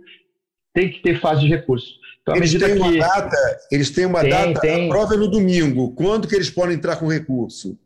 tem 0.77 0.91
que 0.91 1.01
ter 1.01 1.19
fase 1.19 1.41
de 1.41 1.49
recurso. 1.49 1.95
Então, 2.21 2.37
eles, 2.37 2.53
têm 2.53 2.75
que... 2.75 2.79
uma 2.79 2.93
data, 2.99 3.37
eles 3.73 3.91
têm 3.91 4.05
uma 4.05 4.21
tem, 4.21 4.31
data, 4.31 4.61
tem. 4.61 4.85
a 4.85 4.89
prova 4.91 5.15
é 5.15 5.17
no 5.17 5.27
domingo. 5.27 5.95
Quando 5.95 6.29
que 6.29 6.35
eles 6.35 6.51
podem 6.51 6.77
entrar 6.77 6.97
com 6.97 7.07
recurso? 7.07 7.79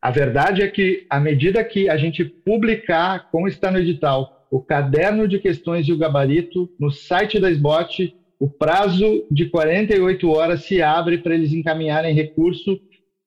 A 0.00 0.10
verdade 0.10 0.62
é 0.62 0.68
que, 0.68 1.04
à 1.10 1.20
medida 1.20 1.62
que 1.62 1.90
a 1.90 1.98
gente 1.98 2.24
publicar, 2.24 3.28
como 3.30 3.46
está 3.46 3.70
no 3.70 3.78
edital, 3.78 4.46
o 4.50 4.58
caderno 4.58 5.28
de 5.28 5.38
questões 5.38 5.86
e 5.86 5.92
o 5.92 5.98
gabarito 5.98 6.70
no 6.80 6.90
site 6.90 7.38
da 7.38 7.50
SBOT. 7.50 8.16
O 8.38 8.48
prazo 8.48 9.26
de 9.30 9.50
48 9.50 10.30
horas 10.30 10.64
se 10.64 10.80
abre 10.80 11.18
para 11.18 11.34
eles 11.34 11.52
encaminharem 11.52 12.14
recurso 12.14 12.80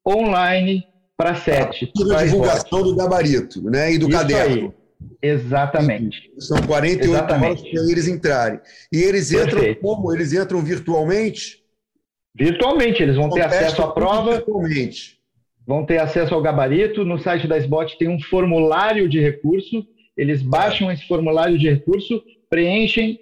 online 0.08 0.84
para 1.15 1.36
sete. 1.36 1.91
A 2.15 2.24
divulgação 2.24 2.82
do 2.82 2.96
gabarito 2.96 3.62
né, 3.62 3.93
e 3.93 4.00
do 4.00 4.10
Isso 4.10 4.17
caderno. 4.17 4.74
Aí. 4.75 4.83
Exatamente. 5.22 6.32
São 6.40 6.62
48 6.62 7.10
Exatamente. 7.10 7.46
horas 7.46 7.62
para 7.62 7.92
eles 7.92 8.08
entrarem. 8.08 8.60
E 8.92 9.02
eles 9.02 9.32
entram 9.32 9.60
Perfeito. 9.60 9.82
como? 9.82 10.14
Eles 10.14 10.34
entram 10.34 10.62
virtualmente? 10.62 11.64
Virtualmente, 12.36 13.02
eles 13.02 13.16
vão 13.16 13.30
ter 13.30 13.42
acesso 13.42 13.82
à 13.82 13.92
prova. 13.92 14.36
Virtualmente. 14.36 15.20
Vão 15.66 15.86
ter 15.86 16.00
acesso 16.00 16.34
ao 16.34 16.42
gabarito. 16.42 17.06
No 17.06 17.20
site 17.20 17.48
da 17.48 17.58
SBOT 17.58 17.98
tem 17.98 18.10
um 18.10 18.20
formulário 18.20 19.08
de 19.08 19.20
recurso 19.20 19.86
eles 20.16 20.42
baixam 20.42 20.92
esse 20.92 21.08
formulário 21.08 21.58
de 21.58 21.70
recurso, 21.70 22.22
preenchem 22.50 23.20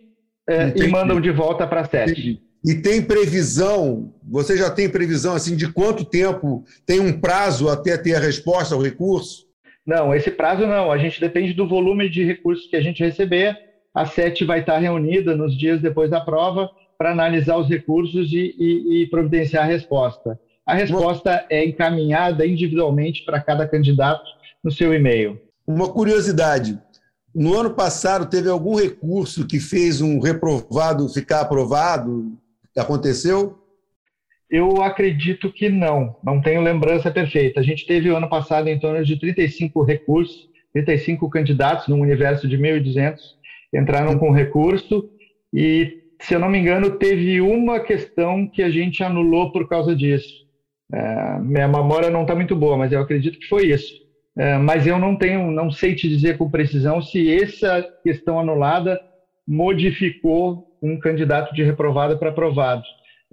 é, 0.48 0.74
e 0.76 0.88
mandam 0.88 1.22
de 1.22 1.32
volta 1.32 1.66
para 1.66 1.82
a 1.82 1.86
SET. 1.86 2.42
E 2.64 2.76
tem 2.76 3.02
previsão, 3.02 4.14
você 4.24 4.56
já 4.56 4.70
tem 4.70 4.88
previsão 4.88 5.34
assim 5.34 5.56
de 5.56 5.72
quanto 5.72 6.06
tempo 6.06 6.64
tem 6.86 7.00
um 7.00 7.20
prazo 7.20 7.70
até 7.70 7.98
ter 7.98 8.16
a 8.16 8.20
resposta 8.20 8.76
ao 8.76 8.82
recurso? 8.82 9.48
Não, 9.92 10.16
esse 10.16 10.32
prazo 10.32 10.66
não. 10.66 10.90
A 10.90 10.98
gente 10.98 11.20
depende 11.20 11.54
do 11.54 11.68
volume 11.68 12.08
de 12.08 12.24
recursos 12.24 12.66
que 12.66 12.78
a 12.78 12.82
gente 12.82 13.04
receber. 13.04 13.58
A 13.94 14.06
SET 14.06 14.46
vai 14.46 14.62
estar 14.62 14.78
reunida 14.78 15.36
nos 15.36 15.54
dias 15.54 15.82
depois 15.82 16.10
da 16.10 16.22
prova 16.22 16.70
para 16.98 17.12
analisar 17.12 17.58
os 17.58 17.68
recursos 17.68 18.32
e, 18.32 18.56
e, 18.58 19.02
e, 19.04 19.08
providenciar 19.08 19.66
a 19.66 19.68
resposta. 19.68 20.40
A 20.66 20.76
resposta 20.76 21.46
é 21.50 21.66
encaminhada 21.66 22.46
individualmente 22.46 23.26
para 23.26 23.42
cada 23.42 23.68
candidato 23.68 24.24
no 24.64 24.72
seu 24.72 24.94
e-mail. 24.94 25.38
Uma 25.68 25.90
curiosidade: 25.90 26.80
no 27.36 27.54
ano 27.60 27.72
passado 27.72 28.30
teve 28.30 28.48
algum 28.48 28.76
recurso 28.76 29.46
que 29.46 29.60
fez 29.60 30.00
um 30.00 30.22
reprovado 30.22 31.10
ficar 31.10 31.42
aprovado? 31.42 32.32
Aconteceu? 32.78 33.61
Eu 34.52 34.82
acredito 34.84 35.50
que 35.50 35.70
não, 35.70 36.18
não 36.22 36.42
tenho 36.42 36.62
lembrança 36.62 37.10
perfeita. 37.10 37.62
A 37.62 37.64
gente 37.64 37.88
teve 37.88 38.12
o 38.12 38.18
ano 38.18 38.28
passado 38.28 38.68
em 38.68 38.78
torno 38.78 39.04
de 39.04 39.18
35 39.18 39.82
recursos, 39.84 40.50
35 40.74 41.30
candidatos 41.30 41.88
num 41.88 42.02
universo 42.02 42.48
de 42.48 42.58
1.200 42.58 43.16
entraram 43.74 44.18
com 44.18 44.32
recurso 44.32 45.10
e, 45.54 46.02
se 46.20 46.34
eu 46.34 46.40
não 46.40 46.50
me 46.50 46.60
engano, 46.60 46.98
teve 46.98 47.40
uma 47.40 47.80
questão 47.80 48.46
que 48.46 48.62
a 48.62 48.70
gente 48.70 49.02
anulou 49.04 49.52
por 49.52 49.70
causa 49.70 49.96
disso. 49.96 50.42
É, 50.94 51.40
minha 51.40 51.70
memória 51.70 52.10
não 52.10 52.24
está 52.24 52.36
muito 52.36 52.54
boa, 52.54 52.76
mas 52.76 52.92
eu 52.92 53.00
acredito 53.00 53.40
que 53.40 53.48
foi 53.48 53.68
isso. 53.68 54.02
É, 54.38 54.58
mas 54.58 54.86
eu 54.86 55.00
não 55.00 55.16
tenho, 55.16 55.50
não 55.52 55.72
sei 55.72 55.96
te 55.96 56.08
dizer 56.08 56.38
com 56.38 56.50
precisão 56.50 57.02
se 57.02 57.34
essa 57.34 57.82
questão 58.04 58.40
anulada 58.40 59.00
modificou 59.48 60.68
um 60.82 61.00
candidato 61.00 61.54
de 61.54 61.64
reprovado 61.64 62.18
para 62.18 62.30
aprovado. 62.30 62.84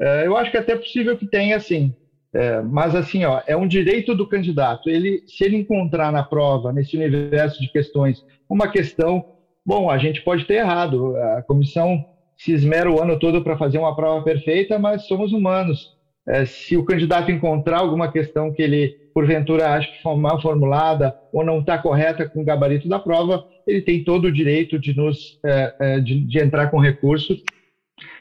É, 0.01 0.27
eu 0.27 0.37
acho 0.37 0.51
que 0.51 0.57
é 0.57 0.61
até 0.61 0.77
possível 0.77 1.17
que 1.17 1.27
tenha, 1.27 1.59
sim. 1.59 1.95
É, 2.33 2.61
mas 2.61 2.95
assim, 2.95 3.25
ó, 3.25 3.41
é 3.47 3.57
um 3.57 3.67
direito 3.67 4.15
do 4.15 4.27
candidato. 4.27 4.89
Ele, 4.89 5.23
se 5.27 5.45
ele 5.45 5.57
encontrar 5.57 6.13
na 6.13 6.23
prova, 6.23 6.73
nesse 6.73 6.97
universo 6.97 7.61
de 7.61 7.71
questões, 7.73 8.25
uma 8.49 8.69
questão, 8.69 9.25
bom, 9.65 9.91
a 9.91 9.99
gente 9.99 10.23
pode 10.23 10.45
ter 10.45 10.55
errado. 10.55 11.17
A 11.17 11.43
comissão 11.43 12.05
se 12.37 12.53
esmera 12.53 12.91
o 12.91 13.03
ano 13.03 13.19
todo 13.19 13.43
para 13.43 13.59
fazer 13.59 13.79
uma 13.79 13.97
prova 13.97 14.23
perfeita, 14.23 14.79
mas 14.79 15.07
somos 15.07 15.33
humanos. 15.33 15.97
É, 16.29 16.45
se 16.45 16.77
o 16.77 16.85
candidato 16.85 17.31
encontrar 17.31 17.79
alguma 17.79 18.13
questão 18.13 18.53
que 18.53 18.63
ele, 18.63 18.95
porventura, 19.15 19.71
acha 19.71 19.91
que 19.91 20.03
foi 20.03 20.15
mal 20.17 20.41
formulada 20.41 21.15
ou 21.33 21.43
não 21.43 21.61
está 21.61 21.79
correta 21.79 22.29
com 22.29 22.43
o 22.43 22.45
gabarito 22.45 22.87
da 22.87 22.99
prova, 22.99 23.45
ele 23.67 23.81
tem 23.81 24.05
todo 24.05 24.27
o 24.27 24.33
direito 24.33 24.79
de, 24.79 24.95
nos, 24.95 25.41
é, 25.45 25.75
é, 25.81 26.01
de, 26.01 26.21
de 26.21 26.39
entrar 26.39 26.69
com 26.71 26.79
recurso 26.79 27.35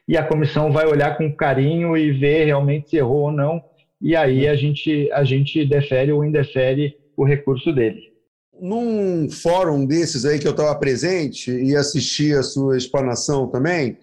e 0.07 0.15
a 0.15 0.23
comissão 0.23 0.71
vai 0.71 0.85
olhar 0.85 1.17
com 1.17 1.35
carinho 1.35 1.97
e 1.97 2.11
ver 2.11 2.45
realmente 2.45 2.89
se 2.89 2.97
errou 2.97 3.23
ou 3.23 3.31
não, 3.31 3.61
e 4.01 4.15
aí 4.15 4.47
a 4.47 4.55
gente, 4.55 5.11
a 5.11 5.23
gente 5.23 5.65
defere 5.65 6.11
ou 6.11 6.23
indefere 6.23 6.95
o 7.15 7.25
recurso 7.25 7.73
dele. 7.73 8.01
Num 8.59 9.29
fórum 9.29 9.85
desses 9.85 10.25
aí 10.25 10.39
que 10.39 10.47
eu 10.47 10.51
estava 10.51 10.73
presente 10.79 11.51
e 11.51 11.75
assisti 11.75 12.33
a 12.33 12.41
sua 12.41 12.77
explanação 12.77 13.47
também, 13.47 13.97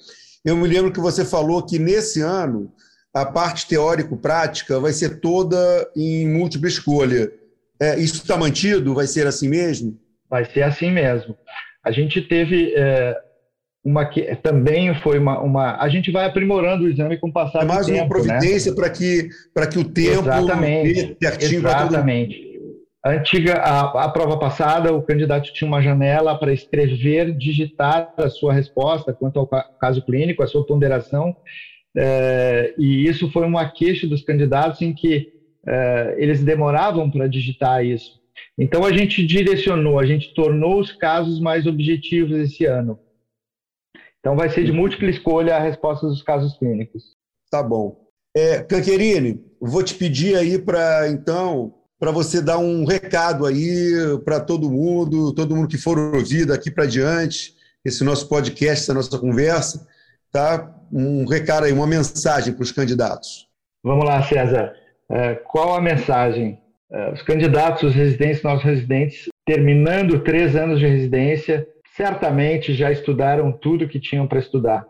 eu 0.45 0.57
me 0.57 0.69
lembro 0.69 0.93
que 0.93 1.01
você 1.01 1.25
falou 1.25 1.65
que 1.65 1.79
nesse 1.79 2.21
ano 2.21 2.71
a 3.13 3.25
parte 3.25 3.67
teórico-prática 3.67 4.79
vai 4.79 4.93
ser 4.93 5.21
toda 5.21 5.57
em 5.97 6.29
múltipla 6.29 6.69
escolha. 6.69 7.33
É, 7.81 7.99
isso 7.99 8.17
está 8.17 8.37
mantido? 8.37 8.95
Vai 8.95 9.07
ser 9.07 9.27
assim 9.27 9.49
mesmo? 9.49 9.99
Vai 10.29 10.45
ser 10.45 10.63
assim 10.63 10.91
mesmo. 10.91 11.37
A 11.83 11.93
gente 11.93 12.21
teve 12.21 12.75
é, 12.77 13.17
uma 13.85 14.07
que 14.07 14.23
também 14.37 14.95
foi 14.95 15.19
uma, 15.19 15.39
uma, 15.41 15.77
A 15.77 15.89
gente 15.89 16.11
vai 16.11 16.25
aprimorando 16.25 16.85
o 16.85 16.89
exame 16.89 17.19
com 17.19 17.29
o 17.29 17.33
passar 17.33 17.63
é 17.63 17.65
mais 17.67 17.87
do 17.87 17.93
tempo. 17.93 17.99
uma 17.99 18.05
né? 18.05 18.09
providência 18.09 18.71
né? 18.71 18.77
para 18.77 18.91
que, 18.91 19.29
que 19.73 19.79
o 19.79 19.85
tempo. 19.85 20.23
Exatamente. 20.23 21.17
Exatamente. 21.21 22.55
A 23.05 23.11
antiga, 23.11 23.57
a, 23.57 24.05
a, 24.05 24.09
prova 24.09 24.39
passada, 24.39 24.95
o 24.95 25.03
candidato 25.03 25.53
tinha 25.53 25.69
uma 25.69 25.83
janela 25.83 26.39
para 26.39 26.55
escrever, 26.55 27.37
digitar 27.37 28.11
a 28.17 28.31
sua 28.31 28.55
resposta 28.55 29.13
quanto 29.13 29.39
ao 29.39 29.47
caso 29.79 30.01
clínico, 30.01 30.43
a 30.43 30.47
sua 30.47 30.65
ponderação, 30.65 31.37
é, 31.95 32.75
e 32.79 33.07
isso 33.07 33.31
foi 33.31 33.47
uma 33.47 33.69
queixa 33.69 34.07
dos 34.07 34.23
candidatos 34.23 34.81
em 34.81 34.95
que 34.95 35.29
é, 35.67 36.15
eles 36.17 36.43
demoravam 36.43 37.11
para 37.11 37.27
digitar 37.27 37.85
isso. 37.85 38.19
Então 38.59 38.87
a 38.87 38.93
gente 38.93 39.25
direcionou, 39.27 39.99
a 39.99 40.07
gente 40.07 40.33
tornou 40.33 40.81
os 40.81 40.91
casos 40.91 41.39
mais 41.41 41.67
objetivos 41.67 42.37
esse 42.39 42.65
ano. 42.65 42.99
Então 44.25 44.35
vai 44.35 44.49
ser 44.49 44.65
de 44.65 44.73
múltipla 44.73 45.11
escolha 45.11 45.55
a 45.55 45.61
resposta 45.61 46.07
dos 46.07 46.23
casos 46.23 46.57
clínicos. 46.57 47.15
Tá 47.51 47.63
bom. 47.63 48.09
É, 48.35 48.63
Canquerini, 48.63 49.45
vou 49.61 49.83
te 49.83 49.95
pedir 49.95 50.35
aí 50.35 50.59
para 50.59 51.11
então 51.11 51.75
para 52.01 52.11
você 52.11 52.41
dar 52.41 52.57
um 52.57 52.87
recado 52.87 53.45
aí 53.45 53.93
para 54.25 54.41
todo 54.41 54.71
mundo, 54.71 55.35
todo 55.35 55.55
mundo 55.55 55.69
que 55.69 55.77
for 55.77 55.99
ouvido 55.99 56.55
aqui 56.55 56.71
para 56.71 56.87
diante, 56.87 57.55
esse 57.85 58.03
nosso 58.03 58.27
podcast, 58.27 58.85
essa 58.85 58.95
nossa 58.95 59.19
conversa, 59.19 59.87
tá? 60.33 60.75
um 60.91 61.27
recado 61.27 61.65
aí, 61.65 61.73
uma 61.73 61.87
mensagem 61.87 62.55
para 62.55 62.63
os 62.63 62.73
candidatos. 62.73 63.47
Vamos 63.83 64.07
lá, 64.07 64.23
César. 64.23 64.73
É, 65.11 65.35
qual 65.35 65.75
a 65.75 65.83
mensagem? 65.83 66.59
É, 66.91 67.13
os 67.13 67.21
candidatos, 67.21 67.83
os 67.83 67.95
residentes, 67.95 68.43
nossos 68.43 68.65
residentes, 68.65 69.29
terminando 69.45 70.21
três 70.21 70.57
anos 70.57 70.81
de 70.81 70.87
residência, 70.87 71.69
certamente 71.97 72.75
já 72.75 72.91
estudaram 72.91 73.53
tudo 73.53 73.89
que 73.89 74.01
tinham 74.01 74.27
para 74.27 74.41
estudar. 74.41 74.85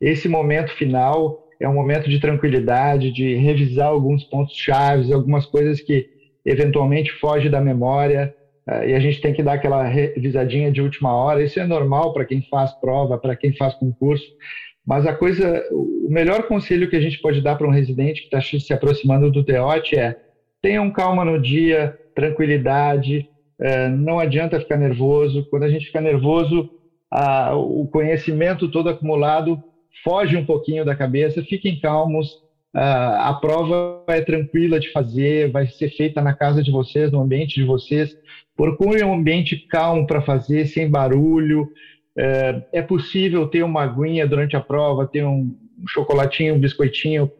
Esse 0.00 0.28
momento 0.28 0.74
final 0.76 1.46
é 1.58 1.68
um 1.68 1.74
momento 1.74 2.08
de 2.08 2.20
tranquilidade, 2.20 3.10
de 3.12 3.34
revisar 3.34 3.88
alguns 3.88 4.24
pontos 4.24 4.54
chaves, 4.54 5.10
algumas 5.10 5.46
coisas 5.46 5.80
que 5.80 6.06
eventualmente 6.44 7.12
fogem 7.12 7.50
da 7.50 7.60
memória, 7.60 8.34
é, 8.66 8.90
e 8.90 8.94
a 8.94 9.00
gente 9.00 9.20
tem 9.20 9.32
que 9.32 9.42
dar 9.42 9.54
aquela 9.54 9.84
revisadinha 9.84 10.70
de 10.70 10.82
última 10.82 11.14
hora. 11.14 11.42
Isso 11.42 11.58
é 11.58 11.66
normal 11.66 12.12
para 12.12 12.24
quem 12.26 12.42
faz 12.42 12.72
prova, 12.72 13.18
para 13.18 13.36
quem 13.36 13.54
faz 13.56 13.74
concurso, 13.74 14.26
mas 14.86 15.06
a 15.06 15.14
coisa, 15.14 15.62
o 15.72 16.08
melhor 16.10 16.42
conselho 16.44 16.88
que 16.90 16.96
a 16.96 17.00
gente 17.00 17.20
pode 17.20 17.40
dar 17.40 17.56
para 17.56 17.66
um 17.66 17.72
residente 17.72 18.22
que 18.22 18.36
está 18.36 18.40
se 18.40 18.72
aproximando 18.72 19.30
do 19.30 19.44
TEOT 19.44 19.98
é 19.98 20.16
tenham 20.60 20.90
calma 20.90 21.24
no 21.24 21.40
dia, 21.40 21.98
tranquilidade, 22.14 23.28
não 23.90 24.18
adianta 24.18 24.60
ficar 24.60 24.76
nervoso. 24.76 25.46
Quando 25.50 25.64
a 25.64 25.70
gente 25.70 25.86
fica 25.86 26.00
nervoso, 26.00 26.70
a, 27.10 27.54
o 27.54 27.86
conhecimento 27.86 28.70
todo 28.70 28.88
acumulado 28.88 29.62
foge 30.02 30.36
um 30.36 30.44
pouquinho 30.44 30.84
da 30.84 30.96
cabeça. 30.96 31.42
Fiquem 31.42 31.78
calmos. 31.78 32.38
A, 32.72 33.30
a 33.30 33.34
prova 33.34 34.04
é 34.08 34.20
tranquila 34.20 34.78
de 34.78 34.90
fazer, 34.92 35.50
vai 35.50 35.66
ser 35.66 35.90
feita 35.90 36.22
na 36.22 36.32
casa 36.32 36.62
de 36.62 36.70
vocês, 36.70 37.10
no 37.10 37.20
ambiente 37.20 37.54
de 37.56 37.64
vocês. 37.64 38.16
Procure 38.56 39.02
um 39.04 39.14
ambiente 39.14 39.56
calmo 39.56 40.06
para 40.06 40.20
fazer, 40.20 40.66
sem 40.66 40.88
barulho, 40.88 41.68
é, 42.16 42.62
é 42.72 42.82
possível 42.82 43.46
ter 43.46 43.62
uma 43.62 43.82
aguinha 43.82 44.26
durante 44.26 44.56
a 44.56 44.60
prova, 44.60 45.06
ter 45.06 45.24
um 45.24 45.56
chocolatinho, 45.88 46.54
um 46.54 46.58
biscoitinho 46.58 47.30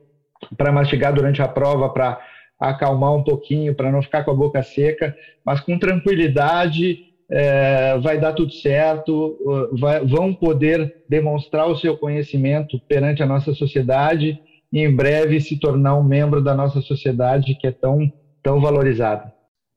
para 0.56 0.72
mastigar 0.72 1.12
durante 1.12 1.42
a 1.42 1.48
prova, 1.48 1.88
para 1.90 2.20
acalmar 2.60 3.14
um 3.14 3.24
pouquinho, 3.24 3.74
para 3.74 3.90
não 3.90 4.02
ficar 4.02 4.22
com 4.22 4.30
a 4.30 4.34
boca 4.34 4.62
seca, 4.62 5.16
mas 5.44 5.60
com 5.60 5.78
tranquilidade 5.78 6.98
é, 7.30 7.96
vai 7.98 8.20
dar 8.20 8.32
tudo 8.32 8.52
certo, 8.52 9.38
vai, 9.78 10.04
vão 10.04 10.34
poder 10.34 10.96
demonstrar 11.08 11.68
o 11.68 11.76
seu 11.76 11.96
conhecimento 11.96 12.78
perante 12.88 13.22
a 13.22 13.26
nossa 13.26 13.54
sociedade 13.54 14.38
e 14.72 14.80
em 14.80 14.94
breve 14.94 15.40
se 15.40 15.58
tornar 15.58 15.96
um 15.96 16.04
membro 16.04 16.42
da 16.42 16.54
nossa 16.54 16.80
sociedade 16.80 17.54
que 17.54 17.66
é 17.66 17.72
tão, 17.72 18.12
tão 18.42 18.60
valorizada. 18.60 19.32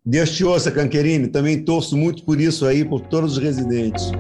Deus 0.06 0.36
te 0.36 0.44
ouça, 0.44 0.72
Canquerini. 0.72 1.28
Também 1.28 1.64
torço 1.64 1.96
muito 1.96 2.24
por 2.24 2.40
isso 2.40 2.66
aí, 2.66 2.84
por 2.84 3.00
todos 3.00 3.38
os 3.38 3.44
residentes. 3.44 4.12